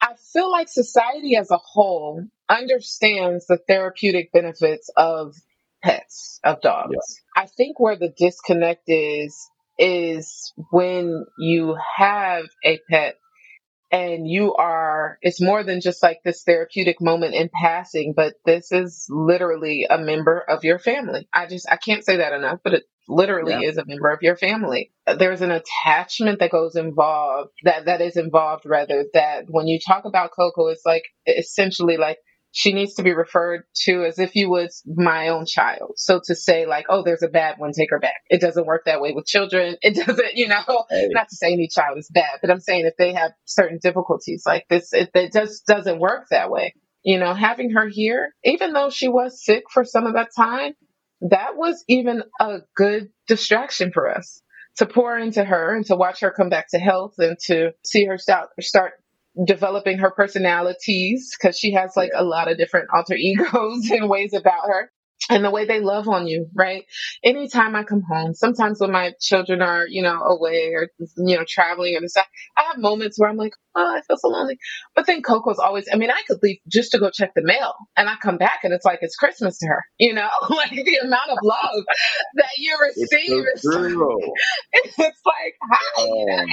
I 0.00 0.14
feel 0.32 0.50
like 0.50 0.68
society 0.68 1.36
as 1.36 1.50
a 1.50 1.58
whole 1.58 2.24
understands 2.48 3.46
the 3.46 3.58
therapeutic 3.66 4.32
benefits 4.32 4.90
of 4.96 5.34
pets, 5.82 6.40
of 6.44 6.60
dogs. 6.60 6.92
Yeah. 6.92 7.42
I 7.42 7.46
think 7.46 7.80
where 7.80 7.96
the 7.96 8.12
disconnect 8.16 8.84
is, 8.86 9.36
is 9.78 10.52
when 10.70 11.24
you 11.38 11.76
have 11.96 12.44
a 12.64 12.78
pet 12.90 13.16
and 13.90 14.28
you 14.28 14.54
are 14.54 15.18
it's 15.22 15.40
more 15.40 15.62
than 15.62 15.80
just 15.80 16.02
like 16.02 16.20
this 16.24 16.42
therapeutic 16.42 17.00
moment 17.00 17.34
in 17.34 17.48
passing 17.52 18.12
but 18.14 18.34
this 18.44 18.70
is 18.72 19.06
literally 19.08 19.86
a 19.88 19.98
member 19.98 20.38
of 20.48 20.64
your 20.64 20.78
family 20.78 21.28
i 21.32 21.46
just 21.46 21.66
i 21.70 21.76
can't 21.76 22.04
say 22.04 22.16
that 22.18 22.32
enough 22.32 22.58
but 22.62 22.74
it 22.74 22.84
literally 23.08 23.52
yeah. 23.52 23.68
is 23.68 23.78
a 23.78 23.86
member 23.86 24.10
of 24.10 24.20
your 24.20 24.36
family 24.36 24.92
there's 25.18 25.40
an 25.40 25.50
attachment 25.50 26.40
that 26.40 26.50
goes 26.50 26.76
involved 26.76 27.50
that 27.64 27.86
that 27.86 28.02
is 28.02 28.16
involved 28.16 28.66
rather 28.66 29.06
that 29.14 29.44
when 29.48 29.66
you 29.66 29.78
talk 29.80 30.04
about 30.04 30.30
coco 30.36 30.68
it's 30.68 30.84
like 30.84 31.04
essentially 31.26 31.96
like 31.96 32.18
she 32.52 32.72
needs 32.72 32.94
to 32.94 33.02
be 33.02 33.12
referred 33.12 33.62
to 33.84 34.04
as 34.04 34.18
if 34.18 34.34
you 34.34 34.48
was 34.48 34.82
my 34.86 35.28
own 35.28 35.44
child. 35.46 35.92
So 35.96 36.20
to 36.24 36.34
say 36.34 36.66
like, 36.66 36.86
oh, 36.88 37.02
there's 37.02 37.22
a 37.22 37.28
bad 37.28 37.58
one, 37.58 37.72
take 37.72 37.90
her 37.90 37.98
back. 37.98 38.22
It 38.28 38.40
doesn't 38.40 38.66
work 38.66 38.84
that 38.86 39.00
way 39.00 39.12
with 39.12 39.26
children. 39.26 39.76
It 39.82 39.94
doesn't, 39.94 40.34
you 40.34 40.48
know, 40.48 40.84
not 40.90 41.28
to 41.28 41.36
say 41.36 41.52
any 41.52 41.68
child 41.68 41.98
is 41.98 42.10
bad, 42.12 42.38
but 42.42 42.50
I'm 42.50 42.60
saying 42.60 42.86
if 42.86 42.96
they 42.98 43.14
have 43.14 43.32
certain 43.44 43.78
difficulties 43.82 44.42
like 44.46 44.66
this, 44.68 44.92
it, 44.92 45.10
it 45.14 45.32
just 45.32 45.66
doesn't 45.66 45.98
work 45.98 46.26
that 46.30 46.50
way. 46.50 46.74
You 47.02 47.18
know, 47.18 47.32
having 47.32 47.70
her 47.70 47.88
here, 47.88 48.34
even 48.44 48.72
though 48.72 48.90
she 48.90 49.08
was 49.08 49.42
sick 49.42 49.64
for 49.72 49.84
some 49.84 50.06
of 50.06 50.14
that 50.14 50.28
time, 50.36 50.74
that 51.22 51.56
was 51.56 51.82
even 51.88 52.22
a 52.40 52.58
good 52.76 53.08
distraction 53.26 53.92
for 53.92 54.08
us 54.10 54.42
to 54.76 54.86
pour 54.86 55.18
into 55.18 55.44
her 55.44 55.74
and 55.74 55.84
to 55.86 55.96
watch 55.96 56.20
her 56.20 56.30
come 56.30 56.48
back 56.48 56.68
to 56.70 56.78
health 56.78 57.14
and 57.18 57.36
to 57.46 57.72
see 57.84 58.04
her 58.04 58.18
start 58.18 58.48
start 58.60 58.92
developing 59.46 59.98
her 59.98 60.10
personalities 60.10 61.34
because 61.38 61.58
she 61.58 61.72
has 61.72 61.92
like 61.96 62.10
a 62.14 62.24
lot 62.24 62.50
of 62.50 62.58
different 62.58 62.88
alter 62.94 63.14
egos 63.18 63.90
and 63.90 64.08
ways 64.08 64.34
about 64.34 64.66
her 64.68 64.90
and 65.30 65.44
the 65.44 65.50
way 65.50 65.64
they 65.66 65.80
love 65.80 66.08
on 66.08 66.26
you, 66.26 66.46
right? 66.54 66.84
Anytime 67.24 67.76
I 67.76 67.84
come 67.84 68.02
home, 68.02 68.34
sometimes 68.34 68.80
when 68.80 68.92
my 68.92 69.12
children 69.20 69.62
are, 69.62 69.86
you 69.88 70.02
know, 70.02 70.20
away 70.22 70.72
or, 70.74 70.88
you 71.18 71.36
know, 71.36 71.44
traveling 71.48 71.96
and 71.96 72.10
stuff, 72.10 72.26
I 72.56 72.62
have 72.64 72.78
moments 72.78 73.18
where 73.18 73.28
I'm 73.28 73.36
like, 73.36 73.52
oh, 73.78 73.96
I 73.96 74.00
feel 74.02 74.16
so 74.16 74.28
lonely. 74.28 74.58
But 74.94 75.06
then 75.06 75.22
Coco's 75.22 75.58
always, 75.58 75.88
I 75.92 75.96
mean, 75.96 76.10
I 76.10 76.22
could 76.26 76.38
leave 76.42 76.58
just 76.66 76.92
to 76.92 76.98
go 76.98 77.10
check 77.10 77.32
the 77.34 77.42
mail 77.42 77.74
and 77.96 78.08
I 78.08 78.16
come 78.20 78.36
back 78.36 78.60
and 78.64 78.72
it's 78.72 78.84
like 78.84 78.98
it's 79.02 79.16
Christmas 79.16 79.58
to 79.58 79.66
her, 79.66 79.84
you 79.98 80.14
know, 80.14 80.28
like 80.50 80.70
the 80.70 80.98
amount 81.04 81.30
of 81.30 81.38
love 81.42 81.84
that 82.34 82.50
you 82.58 82.76
receive. 82.80 83.44
It's, 83.52 83.62
so 83.62 83.70
it's 84.72 84.98
like, 84.98 85.54
hi, 85.62 86.02
um. 86.02 86.46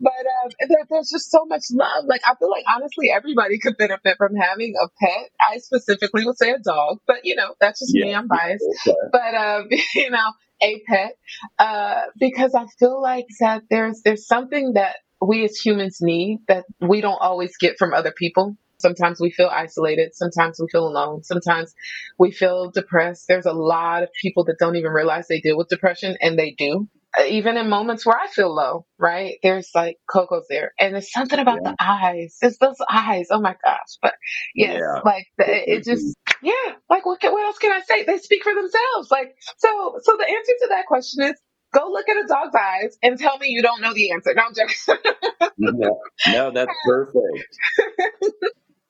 But 0.00 0.12
um, 0.12 0.50
there, 0.68 0.86
there's 0.90 1.10
just 1.12 1.30
so 1.30 1.44
much 1.46 1.64
love. 1.72 2.04
Like, 2.06 2.22
I 2.26 2.34
feel 2.38 2.50
like 2.50 2.64
honestly, 2.68 3.10
everybody 3.14 3.58
could 3.58 3.76
benefit 3.76 4.16
from 4.16 4.34
having 4.34 4.74
a 4.82 4.88
pet. 5.00 5.30
I 5.40 5.58
specifically 5.58 6.24
would 6.24 6.38
say 6.38 6.50
a 6.50 6.58
dog, 6.58 6.98
but 7.06 7.18
you 7.24 7.36
know, 7.36 7.54
that's 7.60 7.80
just 7.80 7.92
yeah. 7.94 8.04
me. 8.04 8.14
I'm 8.14 8.28
biased. 8.28 8.64
Okay. 8.86 8.96
But, 9.12 9.34
um, 9.34 9.68
you 9.94 10.10
know, 10.10 10.32
a 10.62 10.80
pet, 10.88 11.16
uh, 11.58 12.02
because 12.18 12.54
I 12.54 12.64
feel 12.78 13.00
like 13.00 13.26
that 13.40 13.64
there's, 13.68 14.00
there's 14.04 14.26
something 14.26 14.72
that 14.74 14.96
we 15.20 15.44
as 15.44 15.56
humans 15.56 15.98
need 16.00 16.40
that 16.48 16.64
we 16.80 17.00
don't 17.00 17.20
always 17.20 17.56
get 17.56 17.78
from 17.78 17.94
other 17.94 18.12
people. 18.12 18.56
Sometimes 18.78 19.18
we 19.20 19.30
feel 19.30 19.48
isolated. 19.50 20.14
Sometimes 20.14 20.58
we 20.60 20.66
feel 20.70 20.86
alone. 20.86 21.22
Sometimes 21.24 21.74
we 22.18 22.30
feel 22.30 22.70
depressed. 22.70 23.24
There's 23.26 23.46
a 23.46 23.52
lot 23.52 24.02
of 24.02 24.10
people 24.20 24.44
that 24.44 24.58
don't 24.58 24.76
even 24.76 24.92
realize 24.92 25.26
they 25.28 25.40
deal 25.40 25.56
with 25.56 25.68
depression 25.68 26.16
and 26.20 26.38
they 26.38 26.54
do. 26.58 26.88
Even 27.26 27.56
in 27.56 27.70
moments 27.70 28.04
where 28.04 28.18
I 28.18 28.28
feel 28.28 28.54
low, 28.54 28.84
right? 28.98 29.36
There's 29.42 29.70
like 29.74 29.96
Coco's 30.06 30.44
there. 30.50 30.72
And 30.78 30.92
there's 30.92 31.10
something 31.10 31.38
about 31.38 31.60
yeah. 31.64 31.70
the 31.70 31.76
eyes. 31.82 32.36
It's 32.42 32.58
those 32.58 32.76
eyes. 32.90 33.28
Oh 33.30 33.40
my 33.40 33.56
gosh. 33.64 33.96
But 34.02 34.12
yes, 34.54 34.80
yeah. 34.80 35.00
like 35.02 35.24
the, 35.38 35.46
it 35.46 35.84
just, 35.84 36.14
yeah, 36.42 36.74
like 36.90 37.06
what, 37.06 37.18
what 37.22 37.46
else 37.46 37.56
can 37.56 37.72
I 37.72 37.80
say? 37.80 38.04
They 38.04 38.18
speak 38.18 38.42
for 38.42 38.54
themselves. 38.54 39.10
Like, 39.10 39.34
so, 39.56 39.98
so 40.02 40.16
the 40.18 40.28
answer 40.28 40.52
to 40.60 40.66
that 40.72 40.84
question 40.86 41.24
is 41.24 41.40
Go 41.76 41.90
look 41.90 42.08
at 42.08 42.16
a 42.16 42.26
dog's 42.26 42.54
eyes 42.54 42.96
and 43.02 43.18
tell 43.18 43.36
me 43.36 43.48
you 43.48 43.60
don't 43.60 43.82
know 43.82 43.92
the 43.92 44.10
answer. 44.12 44.32
No, 44.34 44.44
I'm 44.46 44.54
joking. 44.54 45.50
no, 45.58 46.00
no, 46.28 46.50
that's 46.50 46.72
perfect. 46.86 47.58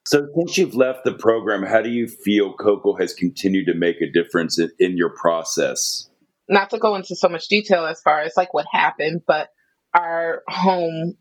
so, 0.06 0.28
since 0.36 0.56
you've 0.56 0.76
left 0.76 1.00
the 1.04 1.14
program, 1.14 1.64
how 1.64 1.82
do 1.82 1.90
you 1.90 2.06
feel 2.06 2.52
Coco 2.52 2.94
has 2.94 3.12
continued 3.12 3.66
to 3.66 3.74
make 3.74 3.96
a 4.00 4.08
difference 4.08 4.60
in, 4.60 4.70
in 4.78 4.96
your 4.96 5.10
process? 5.10 6.08
Not 6.48 6.70
to 6.70 6.78
go 6.78 6.94
into 6.94 7.16
so 7.16 7.28
much 7.28 7.48
detail 7.48 7.84
as 7.86 8.00
far 8.02 8.20
as 8.20 8.34
like 8.36 8.54
what 8.54 8.66
happened, 8.70 9.22
but 9.26 9.48
our 9.92 10.44
home 10.46 11.14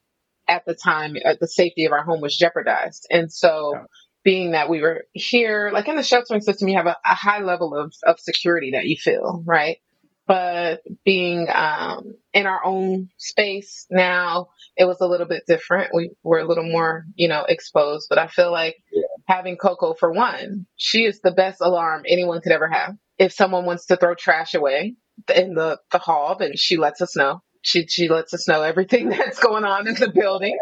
at 0.47 0.65
the 0.67 0.75
time, 0.75 1.15
uh, 1.25 1.33
the 1.41 1.47
safety 1.47 1.85
of 1.85 1.93
our 1.93 2.03
home 2.03 2.21
was 2.21 2.37
jeopardized. 2.37 3.07
And 3.09 3.33
so, 3.33 3.71
yeah. 3.73 3.83
being 4.23 4.51
that 4.51 4.69
we 4.69 4.81
were 4.81 5.05
here, 5.13 5.71
like 5.73 5.87
in 5.87 5.95
the 5.95 6.03
sheltering 6.03 6.41
system, 6.41 6.67
you 6.67 6.77
have 6.77 6.85
a, 6.85 6.97
a 7.03 7.15
high 7.15 7.41
level 7.41 7.75
of, 7.75 7.91
of 8.05 8.19
security 8.19 8.71
that 8.73 8.85
you 8.85 8.97
feel, 8.97 9.41
right? 9.47 9.77
But 10.27 10.81
being 11.03 11.47
um, 11.53 12.15
in 12.33 12.47
our 12.47 12.63
own 12.65 13.09
space 13.17 13.85
now, 13.91 14.47
it 14.75 14.85
was 14.85 14.99
a 15.01 15.07
little 15.07 15.27
bit 15.27 15.43
different. 15.47 15.93
We 15.93 16.11
were 16.23 16.39
a 16.39 16.47
little 16.47 16.69
more, 16.69 17.05
you 17.15 17.27
know, 17.27 17.45
exposed. 17.47 18.07
But 18.09 18.17
I 18.17 18.27
feel 18.27 18.51
like 18.51 18.77
yeah. 18.91 19.03
having 19.27 19.57
Coco 19.57 19.93
for 19.93 20.11
one, 20.11 20.65
she 20.75 21.05
is 21.05 21.19
the 21.21 21.31
best 21.31 21.61
alarm 21.61 22.03
anyone 22.07 22.41
could 22.41 22.51
ever 22.51 22.67
have. 22.67 22.95
If 23.17 23.33
someone 23.33 23.65
wants 23.65 23.85
to 23.87 23.97
throw 23.97 24.15
trash 24.15 24.55
away 24.55 24.95
in 25.33 25.53
the, 25.53 25.79
the 25.91 25.99
hall, 25.99 26.35
then 26.37 26.53
she 26.55 26.77
lets 26.77 27.01
us 27.01 27.15
know. 27.15 27.41
She 27.61 27.87
she 27.87 28.09
lets 28.09 28.31
us 28.33 28.47
know 28.47 28.61
everything 28.61 29.09
that's 29.09 29.39
going 29.39 29.63
on 29.63 29.87
in 29.87 29.95
the 29.95 30.11
building, 30.11 30.55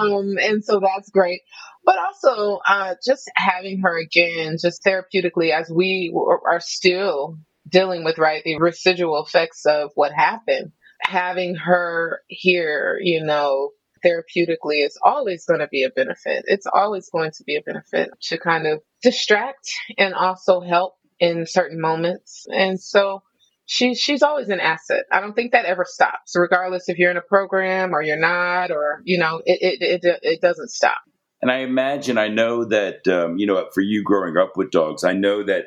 um, 0.00 0.36
and 0.38 0.62
so 0.62 0.78
that's 0.78 1.08
great. 1.08 1.40
But 1.82 1.96
also, 1.98 2.60
uh, 2.66 2.96
just 3.02 3.30
having 3.34 3.80
her 3.80 3.98
again, 3.98 4.56
just 4.60 4.84
therapeutically, 4.84 5.50
as 5.50 5.70
we 5.74 6.14
are 6.14 6.60
still 6.60 7.38
dealing 7.74 8.04
with, 8.04 8.18
right, 8.18 8.42
the 8.44 8.56
residual 8.58 9.22
effects 9.26 9.66
of 9.66 9.90
what 9.96 10.12
happened. 10.12 10.70
Having 11.02 11.56
her 11.56 12.20
here, 12.28 12.98
you 13.02 13.22
know, 13.24 13.70
therapeutically 14.06 14.86
is 14.86 14.96
always 15.02 15.44
going 15.44 15.60
to 15.60 15.68
be 15.68 15.82
a 15.82 15.90
benefit. 15.90 16.44
It's 16.46 16.66
always 16.72 17.10
going 17.10 17.32
to 17.32 17.44
be 17.44 17.56
a 17.56 17.62
benefit 17.62 18.10
to 18.28 18.38
kind 18.38 18.66
of 18.66 18.80
distract 19.02 19.68
and 19.98 20.14
also 20.14 20.60
help 20.60 20.94
in 21.18 21.46
certain 21.46 21.80
moments. 21.80 22.46
And 22.48 22.80
so 22.80 23.22
she's 23.66 23.98
she's 23.98 24.22
always 24.22 24.48
an 24.48 24.60
asset. 24.60 25.04
I 25.10 25.20
don't 25.20 25.34
think 25.34 25.52
that 25.52 25.64
ever 25.64 25.84
stops, 25.86 26.34
regardless 26.36 26.88
if 26.88 26.98
you're 26.98 27.10
in 27.10 27.16
a 27.16 27.22
program 27.22 27.92
or 27.92 28.02
you're 28.02 28.16
not, 28.18 28.70
or 28.70 29.00
you 29.04 29.18
know, 29.18 29.42
it 29.44 29.58
it 29.60 30.04
it, 30.04 30.18
it 30.22 30.40
doesn't 30.40 30.70
stop. 30.70 30.98
And 31.42 31.50
I 31.50 31.58
imagine, 31.58 32.16
I 32.16 32.28
know 32.28 32.64
that 32.64 33.06
um, 33.08 33.36
you 33.36 33.46
know, 33.46 33.68
for 33.74 33.82
you 33.82 34.02
growing 34.02 34.36
up 34.36 34.56
with 34.56 34.70
dogs, 34.70 35.04
I 35.04 35.12
know 35.12 35.42
that 35.44 35.66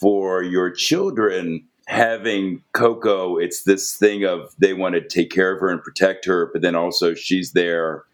for 0.00 0.42
your 0.42 0.70
children 0.70 1.66
having 1.86 2.62
Coco, 2.72 3.36
it's 3.36 3.64
this 3.64 3.96
thing 3.96 4.24
of 4.24 4.54
they 4.58 4.74
want 4.74 4.94
to 4.94 5.00
take 5.00 5.30
care 5.30 5.52
of 5.52 5.60
her 5.60 5.70
and 5.70 5.82
protect 5.82 6.24
her, 6.26 6.50
but 6.52 6.62
then 6.62 6.76
also 6.76 7.14
she's 7.14 7.52
there 7.52 8.04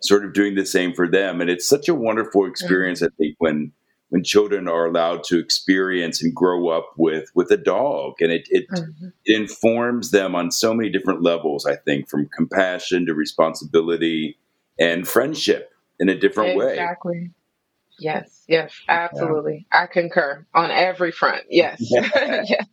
sort 0.00 0.24
of 0.24 0.32
doing 0.32 0.54
the 0.54 0.64
same 0.64 0.94
for 0.94 1.08
them. 1.08 1.40
And 1.40 1.50
it's 1.50 1.68
such 1.68 1.88
a 1.88 1.94
wonderful 1.94 2.46
experience. 2.46 3.02
I 3.02 3.08
think, 3.18 3.36
when 3.38 3.72
when 4.08 4.22
children 4.22 4.68
are 4.68 4.86
allowed 4.86 5.24
to 5.24 5.38
experience 5.38 6.22
and 6.22 6.34
grow 6.34 6.68
up 6.68 6.92
with 6.96 7.30
with 7.34 7.50
a 7.50 7.56
dog. 7.56 8.14
And 8.20 8.32
it 8.32 8.48
it, 8.50 8.68
mm-hmm. 8.70 9.08
it 9.24 9.40
informs 9.40 10.10
them 10.10 10.34
on 10.34 10.50
so 10.50 10.72
many 10.72 10.90
different 10.90 11.22
levels, 11.22 11.66
I 11.66 11.76
think, 11.76 12.08
from 12.08 12.28
compassion 12.28 13.06
to 13.06 13.14
responsibility 13.14 14.38
and 14.78 15.06
friendship 15.06 15.72
in 15.98 16.08
a 16.08 16.18
different 16.18 16.50
exactly. 16.50 16.66
way. 16.66 16.72
Exactly. 16.72 17.30
Yes, 17.98 18.44
yes, 18.48 18.74
absolutely. 18.88 19.66
Yeah. 19.72 19.82
I 19.82 19.86
concur 19.86 20.46
on 20.54 20.70
every 20.70 21.12
front. 21.12 21.44
Yes. 21.48 21.78
yes. 21.80 22.66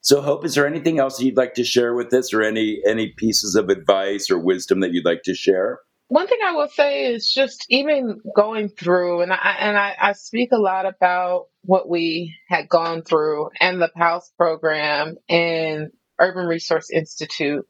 so 0.00 0.20
Hope, 0.20 0.44
is 0.44 0.54
there 0.54 0.66
anything 0.66 0.98
else 0.98 1.20
you'd 1.20 1.36
like 1.36 1.54
to 1.54 1.64
share 1.64 1.94
with 1.94 2.12
us 2.12 2.32
or 2.34 2.42
any 2.42 2.80
any 2.86 3.08
pieces 3.16 3.54
of 3.54 3.68
advice 3.68 4.30
or 4.30 4.38
wisdom 4.38 4.80
that 4.80 4.92
you'd 4.92 5.04
like 5.04 5.22
to 5.24 5.34
share? 5.34 5.80
One 6.08 6.26
thing 6.26 6.38
I 6.44 6.52
will 6.52 6.68
say 6.68 7.12
is 7.12 7.30
just 7.30 7.66
even 7.68 8.20
going 8.34 8.70
through, 8.70 9.20
and 9.20 9.32
I 9.32 9.56
and 9.60 9.76
I, 9.76 9.94
I 10.00 10.12
speak 10.12 10.52
a 10.52 10.58
lot 10.58 10.86
about 10.86 11.46
what 11.62 11.88
we 11.88 12.34
had 12.48 12.68
gone 12.68 13.02
through 13.02 13.50
and 13.60 13.80
the 13.80 13.90
PALS 13.94 14.32
program 14.38 15.16
and 15.28 15.90
Urban 16.18 16.46
Resource 16.46 16.90
Institute 16.90 17.66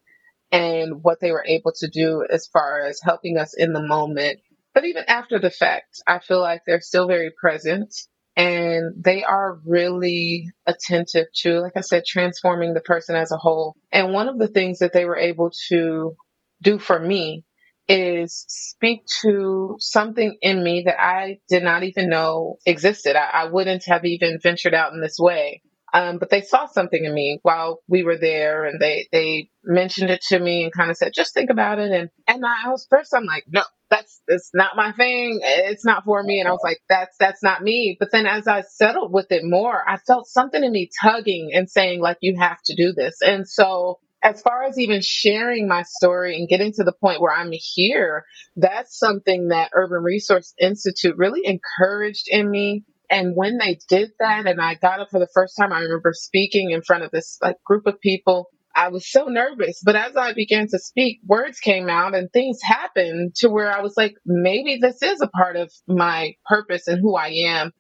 and 0.51 1.03
what 1.03 1.21
they 1.21 1.31
were 1.31 1.45
able 1.47 1.73
to 1.79 1.89
do 1.89 2.25
as 2.31 2.47
far 2.47 2.87
as 2.87 3.01
helping 3.03 3.37
us 3.37 3.55
in 3.57 3.73
the 3.73 3.83
moment. 3.83 4.39
But 4.79 4.85
even 4.85 5.07
after 5.09 5.41
the 5.41 5.51
fact, 5.51 6.01
I 6.07 6.21
feel 6.21 6.41
like 6.41 6.63
they're 6.65 6.81
still 6.81 7.09
very 7.09 7.33
present 7.33 7.93
and 8.37 8.95
they 8.97 9.25
are 9.25 9.59
really 9.65 10.53
attentive 10.67 11.27
to, 11.39 11.59
like 11.59 11.73
I 11.75 11.81
said, 11.81 12.05
transforming 12.07 12.75
the 12.75 12.81
person 12.81 13.17
as 13.17 13.33
a 13.33 13.39
whole. 13.39 13.75
And 13.91 14.13
one 14.13 14.29
of 14.29 14.39
the 14.39 14.47
things 14.47 14.79
that 14.79 14.93
they 14.93 15.05
were 15.05 15.17
able 15.17 15.51
to 15.71 16.15
do 16.63 16.79
for 16.79 16.97
me 16.97 17.45
is 17.89 18.45
speak 18.47 19.01
to 19.23 19.75
something 19.81 20.39
in 20.43 20.63
me 20.63 20.85
that 20.87 21.03
I 21.03 21.41
did 21.49 21.65
not 21.65 21.83
even 21.83 22.09
know 22.09 22.59
existed. 22.65 23.17
I, 23.17 23.31
I 23.33 23.45
wouldn't 23.47 23.83
have 23.87 24.05
even 24.05 24.39
ventured 24.41 24.75
out 24.75 24.93
in 24.93 25.01
this 25.01 25.19
way. 25.19 25.61
Um, 25.95 26.19
but 26.19 26.31
they 26.31 26.43
saw 26.43 26.67
something 26.67 27.05
in 27.05 27.15
me 27.15 27.39
while 27.43 27.81
we 27.89 28.03
were 28.03 28.19
there 28.19 28.65
and 28.65 28.81
they, 28.81 29.09
they 29.11 29.51
mentioned 29.65 30.11
it 30.11 30.21
to 30.29 30.39
me 30.39 30.65
and 30.65 30.73
kind 30.73 30.91
of 30.91 30.97
said, 30.97 31.13
just 31.15 31.35
think 31.35 31.51
about 31.51 31.79
it. 31.79 31.91
And, 31.91 32.11
and 32.27 32.45
I 32.45 32.69
was 32.71 32.87
first, 32.91 33.15
I'm 33.15 33.25
like, 33.25 33.45
no, 33.49 33.63
that's, 33.91 34.21
it's 34.27 34.51
not 34.53 34.77
my 34.77 34.93
thing. 34.93 35.41
It's 35.43 35.85
not 35.85 36.05
for 36.05 36.23
me. 36.23 36.41
And 36.41 36.49
I 36.49 36.53
was 36.53 36.61
like, 36.63 36.81
that's, 36.89 37.17
that's 37.19 37.43
not 37.43 37.63
me. 37.63 37.97
But 37.99 38.11
then 38.13 38.27
as 38.27 38.47
I 38.47 38.63
settled 38.63 39.13
with 39.13 39.33
it 39.33 39.43
more, 39.45 39.83
I 39.89 39.97
felt 39.97 40.27
something 40.27 40.63
in 40.63 40.73
me 40.73 40.91
tugging 41.03 41.53
and 41.55 41.71
saying 41.71 42.01
like, 42.01 42.19
you 42.21 42.37
have 42.39 42.59
to 42.67 42.77
do 42.77 42.93
this. 42.93 43.23
And 43.23 43.49
so 43.49 43.99
as 44.23 44.43
far 44.43 44.65
as 44.65 44.79
even 44.79 45.01
sharing 45.01 45.69
my 45.69 45.85
story 45.85 46.37
and 46.37 46.49
getting 46.49 46.73
to 46.73 46.85
the 46.85 46.93
point 46.93 47.21
where 47.21 47.33
I'm 47.33 47.53
here, 47.53 48.25
that's 48.57 48.99
something 48.99 49.49
that 49.49 49.71
Urban 49.75 50.03
Resource 50.03 50.55
Institute 50.61 51.17
really 51.17 51.43
encouraged 51.45 52.27
in 52.29 52.51
me 52.51 52.85
and 53.11 53.35
when 53.35 53.59
they 53.59 53.79
did 53.89 54.11
that, 54.19 54.47
and 54.47 54.61
I 54.61 54.75
got 54.75 55.01
up 55.01 55.09
for 55.11 55.19
the 55.21 55.29
first 55.35 55.55
time, 55.59 55.73
I 55.73 55.81
remember 55.81 56.13
speaking 56.15 56.71
in 56.71 56.83
front 56.83 57.05
of 57.05 57.11
this 57.11 57.39
like 57.43 57.57
group 57.65 57.87
of 57.87 58.01
people. 58.01 58.49
I 58.75 58.89
was 58.89 59.11
so 59.11 59.25
nervous, 59.25 59.81
but 59.85 59.97
as 59.97 60.17
I 60.17 60.35
began 60.35 60.69
to 60.69 60.79
speak, 60.79 61.21
words 61.27 61.59
came 61.59 61.89
out 61.89 62.15
and 62.15 62.31
things 62.33 62.61
happened 62.63 63.35
to 63.37 63.49
where 63.49 63.73
I 63.77 63.81
was 63.83 63.95
like, 63.97 64.15
maybe 64.25 64.79
this 64.81 65.03
is 65.03 65.21
a 65.21 65.29
part 65.29 65.57
of 65.57 65.73
my 65.89 66.35
purpose 66.47 66.87
and 66.87 67.01
who 67.01 67.17
I 67.17 67.29
am. 67.29 67.73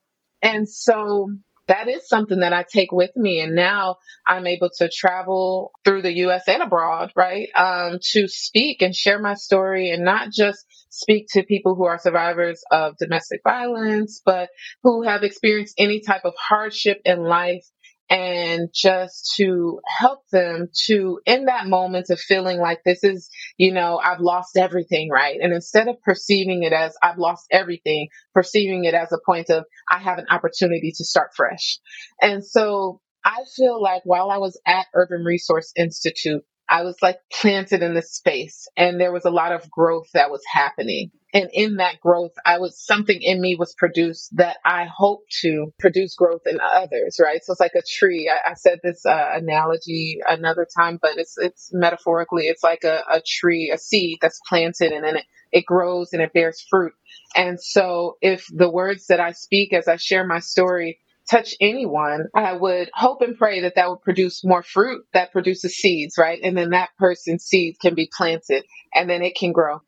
And 0.42 0.68
so 0.68 1.28
that 1.68 1.88
is 1.88 2.08
something 2.08 2.40
that 2.40 2.52
I 2.52 2.64
take 2.68 2.90
with 2.92 3.10
me. 3.14 3.40
And 3.40 3.54
now 3.54 3.96
I'm 4.26 4.46
able 4.46 4.70
to 4.78 4.90
travel 4.92 5.72
through 5.84 6.02
the 6.02 6.12
US 6.26 6.44
and 6.48 6.62
abroad, 6.62 7.12
right? 7.14 7.48
Um, 7.54 7.98
to 8.12 8.26
speak 8.26 8.82
and 8.82 8.94
share 8.94 9.20
my 9.20 9.34
story 9.34 9.90
and 9.90 10.04
not 10.04 10.32
just 10.32 10.64
speak 10.90 11.26
to 11.32 11.42
people 11.42 11.74
who 11.74 11.84
are 11.84 11.98
survivors 11.98 12.62
of 12.70 12.96
domestic 12.98 13.40
violence, 13.44 14.20
but 14.24 14.48
who 14.82 15.02
have 15.02 15.22
experienced 15.22 15.74
any 15.78 16.00
type 16.00 16.22
of 16.24 16.34
hardship 16.38 17.00
in 17.04 17.22
life 17.22 17.64
and 18.10 18.70
just 18.74 19.34
to 19.36 19.80
help 19.86 20.20
them 20.32 20.68
to 20.86 21.20
in 21.26 21.44
that 21.44 21.66
moment 21.66 22.06
of 22.10 22.18
feeling 22.18 22.58
like 22.58 22.80
this 22.84 23.04
is 23.04 23.28
you 23.58 23.72
know 23.72 24.00
i've 24.02 24.20
lost 24.20 24.56
everything 24.56 25.10
right? 25.10 25.38
And 25.40 25.52
instead 25.52 25.88
of 25.88 26.00
perceiving 26.02 26.62
it 26.62 26.72
as 26.72 26.94
i've 27.02 27.18
lost 27.18 27.46
everything 27.50 28.08
perceiving 28.32 28.84
it 28.84 28.94
as 28.94 29.12
a 29.12 29.18
point 29.26 29.50
of 29.50 29.64
i 29.90 29.98
have 29.98 30.18
an 30.18 30.26
opportunity 30.30 30.92
to 30.96 31.04
start 31.04 31.30
fresh. 31.36 31.78
And 32.20 32.44
so 32.44 33.00
i 33.24 33.42
feel 33.56 33.82
like 33.82 34.02
while 34.04 34.30
i 34.30 34.38
was 34.38 34.58
at 34.66 34.86
urban 34.94 35.22
resource 35.24 35.72
institute 35.76 36.44
I 36.68 36.82
was 36.82 36.96
like 37.02 37.18
planted 37.32 37.82
in 37.82 37.94
this 37.94 38.12
space 38.12 38.68
and 38.76 39.00
there 39.00 39.12
was 39.12 39.24
a 39.24 39.30
lot 39.30 39.52
of 39.52 39.70
growth 39.70 40.08
that 40.14 40.30
was 40.30 40.42
happening. 40.52 41.10
And 41.34 41.50
in 41.52 41.76
that 41.76 42.00
growth, 42.00 42.32
I 42.46 42.58
was 42.58 42.84
something 42.84 43.18
in 43.20 43.40
me 43.40 43.56
was 43.58 43.74
produced 43.76 44.36
that 44.36 44.58
I 44.64 44.86
hope 44.86 45.20
to 45.42 45.72
produce 45.78 46.14
growth 46.14 46.42
in 46.46 46.58
others, 46.60 47.20
right? 47.22 47.44
So 47.44 47.52
it's 47.52 47.60
like 47.60 47.74
a 47.76 47.82
tree. 47.82 48.30
I, 48.32 48.52
I 48.52 48.54
said 48.54 48.80
this 48.82 49.04
uh, 49.06 49.30
analogy 49.34 50.20
another 50.26 50.66
time, 50.76 50.98
but 51.00 51.18
it's 51.18 51.36
it's 51.38 51.70
metaphorically, 51.72 52.44
it's 52.46 52.62
like 52.62 52.84
a, 52.84 53.02
a 53.10 53.22
tree, 53.26 53.72
a 53.74 53.78
seed 53.78 54.18
that's 54.22 54.40
planted 54.48 54.92
and 54.92 55.04
then 55.04 55.16
it, 55.16 55.24
it 55.52 55.66
grows 55.66 56.12
and 56.12 56.22
it 56.22 56.32
bears 56.32 56.64
fruit. 56.70 56.92
And 57.36 57.60
so 57.60 58.16
if 58.22 58.46
the 58.50 58.70
words 58.70 59.06
that 59.08 59.20
I 59.20 59.32
speak 59.32 59.72
as 59.72 59.88
I 59.88 59.96
share 59.96 60.26
my 60.26 60.40
story 60.40 60.98
touch 61.30 61.54
anyone, 61.60 62.26
I 62.34 62.52
would 62.52 62.90
hope 62.94 63.20
and 63.20 63.36
pray 63.36 63.60
that 63.60 63.74
that 63.76 63.88
would 63.88 64.02
produce 64.02 64.44
more 64.44 64.62
fruit 64.62 65.04
that 65.12 65.32
produces 65.32 65.76
seeds, 65.76 66.16
right? 66.18 66.40
And 66.42 66.56
then 66.56 66.70
that 66.70 66.90
person's 66.98 67.44
seed 67.44 67.76
can 67.80 67.94
be 67.94 68.10
planted 68.16 68.64
and 68.94 69.08
then 69.08 69.22
it 69.22 69.36
can 69.36 69.52
grow. 69.52 69.80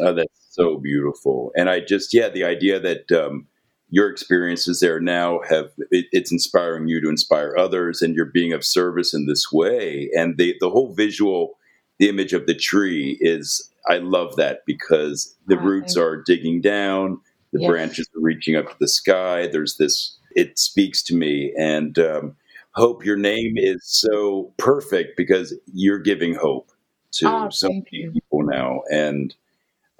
Oh, 0.00 0.14
that's 0.14 0.46
so 0.50 0.78
beautiful. 0.78 1.52
And 1.56 1.70
I 1.70 1.80
just, 1.80 2.12
yeah, 2.12 2.28
the 2.28 2.44
idea 2.44 2.80
that 2.80 3.12
um, 3.12 3.46
your 3.90 4.10
experiences 4.10 4.80
there 4.80 5.00
now 5.00 5.40
have, 5.48 5.70
it, 5.90 6.06
it's 6.12 6.32
inspiring 6.32 6.88
you 6.88 7.00
to 7.00 7.08
inspire 7.08 7.54
others 7.56 8.02
and 8.02 8.14
you're 8.14 8.24
being 8.24 8.52
of 8.52 8.64
service 8.64 9.14
in 9.14 9.26
this 9.26 9.52
way. 9.52 10.10
And 10.16 10.36
the, 10.38 10.56
the 10.60 10.70
whole 10.70 10.94
visual, 10.94 11.58
the 11.98 12.08
image 12.08 12.32
of 12.32 12.46
the 12.46 12.54
tree 12.54 13.18
is, 13.20 13.70
I 13.88 13.98
love 13.98 14.36
that 14.36 14.60
because 14.66 15.36
the 15.46 15.58
roots 15.58 15.96
are 15.96 16.22
digging 16.22 16.60
down, 16.60 17.20
the 17.52 17.60
yes. 17.60 17.70
branches 17.70 18.08
are 18.16 18.22
reaching 18.22 18.56
up 18.56 18.70
to 18.70 18.76
the 18.80 18.88
sky. 18.88 19.46
There's 19.46 19.76
this 19.76 20.16
it 20.36 20.58
speaks 20.58 21.02
to 21.04 21.14
me. 21.14 21.52
And 21.58 21.98
um, 21.98 22.36
Hope, 22.74 23.04
your 23.04 23.18
name 23.18 23.54
is 23.56 23.84
so 23.84 24.52
perfect 24.56 25.16
because 25.16 25.54
you're 25.74 25.98
giving 25.98 26.34
hope 26.34 26.70
to 27.12 27.28
oh, 27.28 27.48
so 27.50 27.68
many 27.68 27.84
you. 27.90 28.12
people 28.12 28.42
now. 28.42 28.80
And 28.90 29.34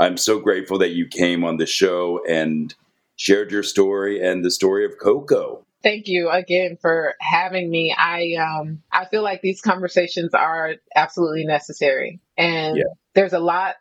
I'm 0.01 0.17
so 0.17 0.41
grateful 0.41 0.79
that 0.79 0.93
you 0.93 1.07
came 1.07 1.45
on 1.45 1.59
the 1.59 1.67
show 1.67 2.25
and 2.27 2.75
shared 3.17 3.53
your 3.53 3.63
story 3.63 4.27
and 4.27 4.43
the 4.43 4.51
story 4.51 4.87
of 4.87 4.93
Coco. 4.99 5.67
Thank 5.83 6.09
you 6.09 6.31
again 6.31 6.79
for 6.81 7.15
having 7.21 7.69
me. 7.69 7.95
I 7.97 8.37
um 8.37 8.83
I 8.91 9.05
feel 9.05 9.23
like 9.23 9.43
these 9.43 9.61
conversations 9.61 10.33
are 10.33 10.77
absolutely 10.97 11.45
necessary. 11.45 12.21
And 12.39 12.79
yeah. 12.79 12.85
there's 13.15 13.33
a 13.35 13.41
lot 13.41 13.75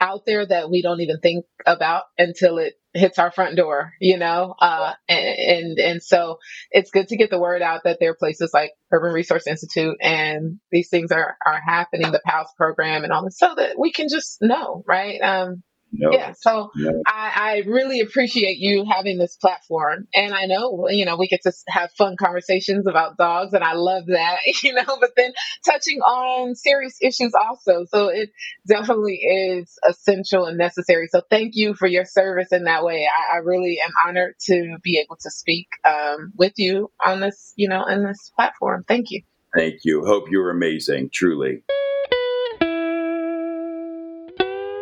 out 0.00 0.24
there 0.26 0.46
that 0.46 0.70
we 0.70 0.82
don't 0.82 1.00
even 1.00 1.18
think 1.20 1.46
about 1.64 2.04
until 2.18 2.58
it 2.58 2.74
hits 2.92 3.18
our 3.18 3.30
front 3.30 3.56
door, 3.56 3.92
you 4.00 4.18
know? 4.18 4.54
Uh, 4.58 4.94
and, 5.08 5.38
and, 5.38 5.78
and, 5.78 6.02
so 6.02 6.38
it's 6.70 6.90
good 6.90 7.08
to 7.08 7.16
get 7.16 7.30
the 7.30 7.38
word 7.38 7.62
out 7.62 7.82
that 7.84 7.98
there 8.00 8.10
are 8.10 8.16
places 8.16 8.50
like 8.52 8.72
Urban 8.90 9.12
Resource 9.12 9.46
Institute 9.46 9.96
and 10.00 10.58
these 10.70 10.88
things 10.88 11.12
are, 11.12 11.36
are 11.44 11.60
happening, 11.60 12.10
the 12.10 12.22
PALS 12.24 12.48
program 12.56 13.04
and 13.04 13.12
all 13.12 13.24
this, 13.24 13.38
so 13.38 13.54
that 13.54 13.78
we 13.78 13.92
can 13.92 14.08
just 14.10 14.38
know, 14.40 14.82
right? 14.86 15.20
Um, 15.20 15.62
no, 15.92 16.12
yeah, 16.12 16.32
so 16.38 16.70
no. 16.74 17.02
I, 17.06 17.32
I 17.34 17.68
really 17.68 18.00
appreciate 18.00 18.58
you 18.58 18.84
having 18.90 19.18
this 19.18 19.36
platform, 19.36 20.08
and 20.14 20.34
I 20.34 20.46
know 20.46 20.88
you 20.88 21.04
know 21.04 21.16
we 21.16 21.28
get 21.28 21.42
to 21.44 21.52
have 21.68 21.90
fun 21.96 22.16
conversations 22.18 22.86
about 22.86 23.16
dogs, 23.16 23.52
and 23.52 23.62
I 23.62 23.74
love 23.74 24.06
that, 24.06 24.38
you 24.62 24.74
know. 24.74 24.84
But 25.00 25.10
then 25.16 25.32
touching 25.64 26.00
on 26.00 26.54
serious 26.54 26.96
issues 27.00 27.32
also, 27.34 27.84
so 27.88 28.08
it 28.08 28.30
definitely 28.66 29.16
is 29.16 29.78
essential 29.88 30.46
and 30.46 30.58
necessary. 30.58 31.08
So 31.10 31.22
thank 31.30 31.52
you 31.54 31.74
for 31.74 31.86
your 31.86 32.04
service 32.04 32.48
in 32.52 32.64
that 32.64 32.84
way. 32.84 33.06
I, 33.06 33.36
I 33.36 33.38
really 33.38 33.78
am 33.84 33.92
honored 34.06 34.34
to 34.46 34.76
be 34.82 35.02
able 35.04 35.16
to 35.22 35.30
speak 35.30 35.68
um, 35.84 36.32
with 36.36 36.54
you 36.56 36.90
on 37.04 37.20
this, 37.20 37.52
you 37.56 37.68
know, 37.68 37.84
in 37.86 38.04
this 38.04 38.32
platform. 38.36 38.84
Thank 38.86 39.10
you. 39.10 39.22
Thank 39.56 39.76
you. 39.84 40.04
Hope 40.04 40.24
you're 40.30 40.50
amazing, 40.50 41.10
truly. 41.12 41.62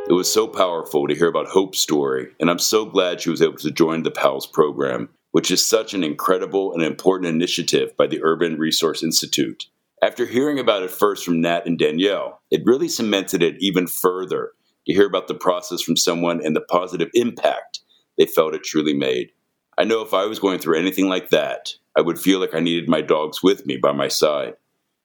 It 0.06 0.12
was 0.12 0.30
so 0.30 0.46
powerful 0.46 1.08
to 1.08 1.14
hear 1.14 1.28
about 1.28 1.46
Hope's 1.46 1.78
story, 1.78 2.28
and 2.38 2.50
I'm 2.50 2.58
so 2.58 2.84
glad 2.84 3.22
she 3.22 3.30
was 3.30 3.40
able 3.40 3.56
to 3.56 3.70
join 3.70 4.02
the 4.02 4.10
PALS 4.10 4.46
program, 4.46 5.08
which 5.30 5.50
is 5.50 5.66
such 5.66 5.94
an 5.94 6.04
incredible 6.04 6.74
and 6.74 6.82
important 6.82 7.34
initiative 7.34 7.96
by 7.96 8.06
the 8.06 8.22
Urban 8.22 8.58
Resource 8.58 9.02
Institute. 9.02 9.64
After 10.02 10.26
hearing 10.26 10.58
about 10.58 10.82
it 10.82 10.90
first 10.90 11.24
from 11.24 11.40
Nat 11.40 11.64
and 11.64 11.78
Danielle, 11.78 12.42
it 12.50 12.66
really 12.66 12.86
cemented 12.86 13.42
it 13.42 13.56
even 13.60 13.86
further 13.86 14.52
to 14.86 14.92
hear 14.92 15.06
about 15.06 15.26
the 15.26 15.34
process 15.34 15.80
from 15.80 15.96
someone 15.96 16.44
and 16.44 16.54
the 16.54 16.60
positive 16.60 17.08
impact 17.14 17.80
they 18.18 18.26
felt 18.26 18.54
it 18.54 18.62
truly 18.62 18.92
made. 18.92 19.30
I 19.78 19.84
know 19.84 20.02
if 20.02 20.12
I 20.12 20.26
was 20.26 20.38
going 20.38 20.58
through 20.58 20.78
anything 20.78 21.08
like 21.08 21.30
that, 21.30 21.72
I 21.96 22.02
would 22.02 22.18
feel 22.18 22.40
like 22.40 22.54
I 22.54 22.60
needed 22.60 22.90
my 22.90 23.00
dogs 23.00 23.42
with 23.42 23.64
me 23.64 23.78
by 23.78 23.92
my 23.92 24.08
side. 24.08 24.56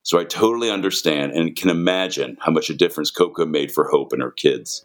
So 0.02 0.18
I 0.18 0.24
totally 0.24 0.70
understand 0.70 1.32
and 1.32 1.56
can 1.56 1.70
imagine 1.70 2.36
how 2.40 2.52
much 2.52 2.68
a 2.68 2.74
difference 2.74 3.10
Coco 3.10 3.46
made 3.46 3.72
for 3.72 3.88
Hope 3.88 4.12
and 4.12 4.20
her 4.20 4.30
kids. 4.30 4.84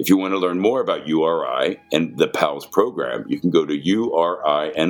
If 0.00 0.08
you 0.08 0.16
want 0.16 0.32
to 0.32 0.38
learn 0.38 0.58
more 0.58 0.80
about 0.80 1.06
URI 1.06 1.78
and 1.92 2.16
the 2.16 2.28
PALS 2.28 2.64
program, 2.64 3.26
you 3.28 3.38
can 3.38 3.50
go 3.50 3.66
to 3.66 3.78
urinyc.org. 3.78 4.80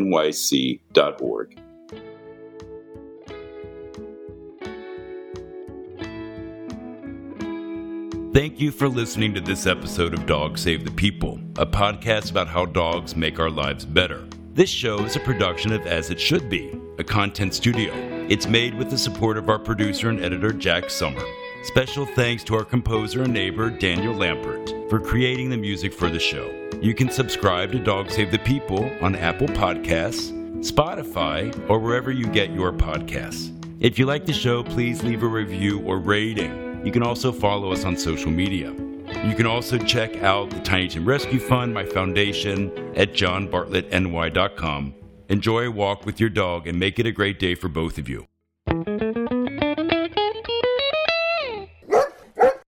Thank 8.33 8.61
you 8.61 8.71
for 8.71 8.89
listening 8.89 9.35
to 9.35 9.41
this 9.41 9.67
episode 9.67 10.15
of 10.15 10.27
Dog 10.27 10.57
Save 10.57 10.85
the 10.85 10.93
People, 10.93 11.41
a 11.59 11.67
podcast 11.67 12.31
about 12.31 12.47
how 12.47 12.65
dogs 12.67 13.17
make 13.17 13.41
our 13.41 13.51
lives 13.51 13.85
better. 13.85 14.25
This 14.53 14.71
show 14.71 15.01
is 15.01 15.17
a 15.17 15.21
production 15.21 15.73
of 15.73 15.89
As 15.89 16.11
It 16.11 16.21
Should 16.21 16.49
Be, 16.49 16.73
a 17.01 17.05
content 17.05 17.53
studio. 17.53 17.93
It's 18.29 18.47
made 18.47 18.77
with 18.77 18.91
the 18.91 18.99
support 18.99 19.39
of 19.39 19.49
our 19.49 19.59
producer 19.59 20.09
and 20.09 20.21
editor, 20.21 20.53
Jack 20.53 20.89
Summer. 20.89 21.25
Special 21.65 22.07
thanks 22.07 22.45
to 22.45 22.55
our 22.55 22.65
composer 22.65 23.25
and 23.25 23.35
neighbor, 23.35 23.71
Daniel 23.71 24.15
Lampert, 24.15 24.80
for 24.91 24.99
creating 24.99 25.49
the 25.49 25.57
music 25.57 25.95
for 25.95 26.11
the 26.11 26.19
show. 26.19 26.53
You 26.83 26.95
can 26.95 27.09
subscribe 27.09 27.71
to 27.73 27.79
Dog 27.79 28.11
Save 28.11 28.33
the 28.33 28.41
People 28.41 28.91
on 29.01 29.15
Apple 29.15 29.47
Podcasts, 29.47 30.33
Spotify, 30.69 31.55
or 31.71 31.79
wherever 31.79 32.11
you 32.11 32.27
get 32.27 32.51
your 32.51 32.73
podcasts. 32.73 33.57
If 33.79 33.99
you 33.99 34.05
like 34.05 34.27
the 34.27 34.33
show, 34.33 34.65
please 34.65 35.05
leave 35.05 35.23
a 35.23 35.29
review 35.29 35.81
or 35.83 35.99
rating. 35.99 36.85
You 36.85 36.91
can 36.91 37.05
also 37.05 37.31
follow 37.31 37.73
us 37.73 37.85
on 37.85 37.97
social 37.97 38.33
media. 38.33 38.73
You 39.25 39.35
can 39.37 39.47
also 39.47 39.79
check 39.79 40.23
out 40.23 40.51
the 40.51 40.61
Tiny 40.61 40.89
Tim 40.89 41.07
Rescue 41.07 41.39
Fund, 41.39 41.73
my 41.73 41.85
foundation, 41.85 42.71
at 42.97 43.13
johnbartlettny.com. 43.13 44.95
Enjoy 45.29 45.61
a 45.67 45.71
walk 45.71 46.05
with 46.05 46.19
your 46.19 46.31
dog 46.31 46.67
and 46.67 46.79
make 46.79 46.99
it 46.99 47.07
a 47.07 47.13
great 47.13 47.39
day 47.39 47.55
for 47.55 47.69
both 47.69 47.97
of 47.97 48.09
you. 48.09 48.27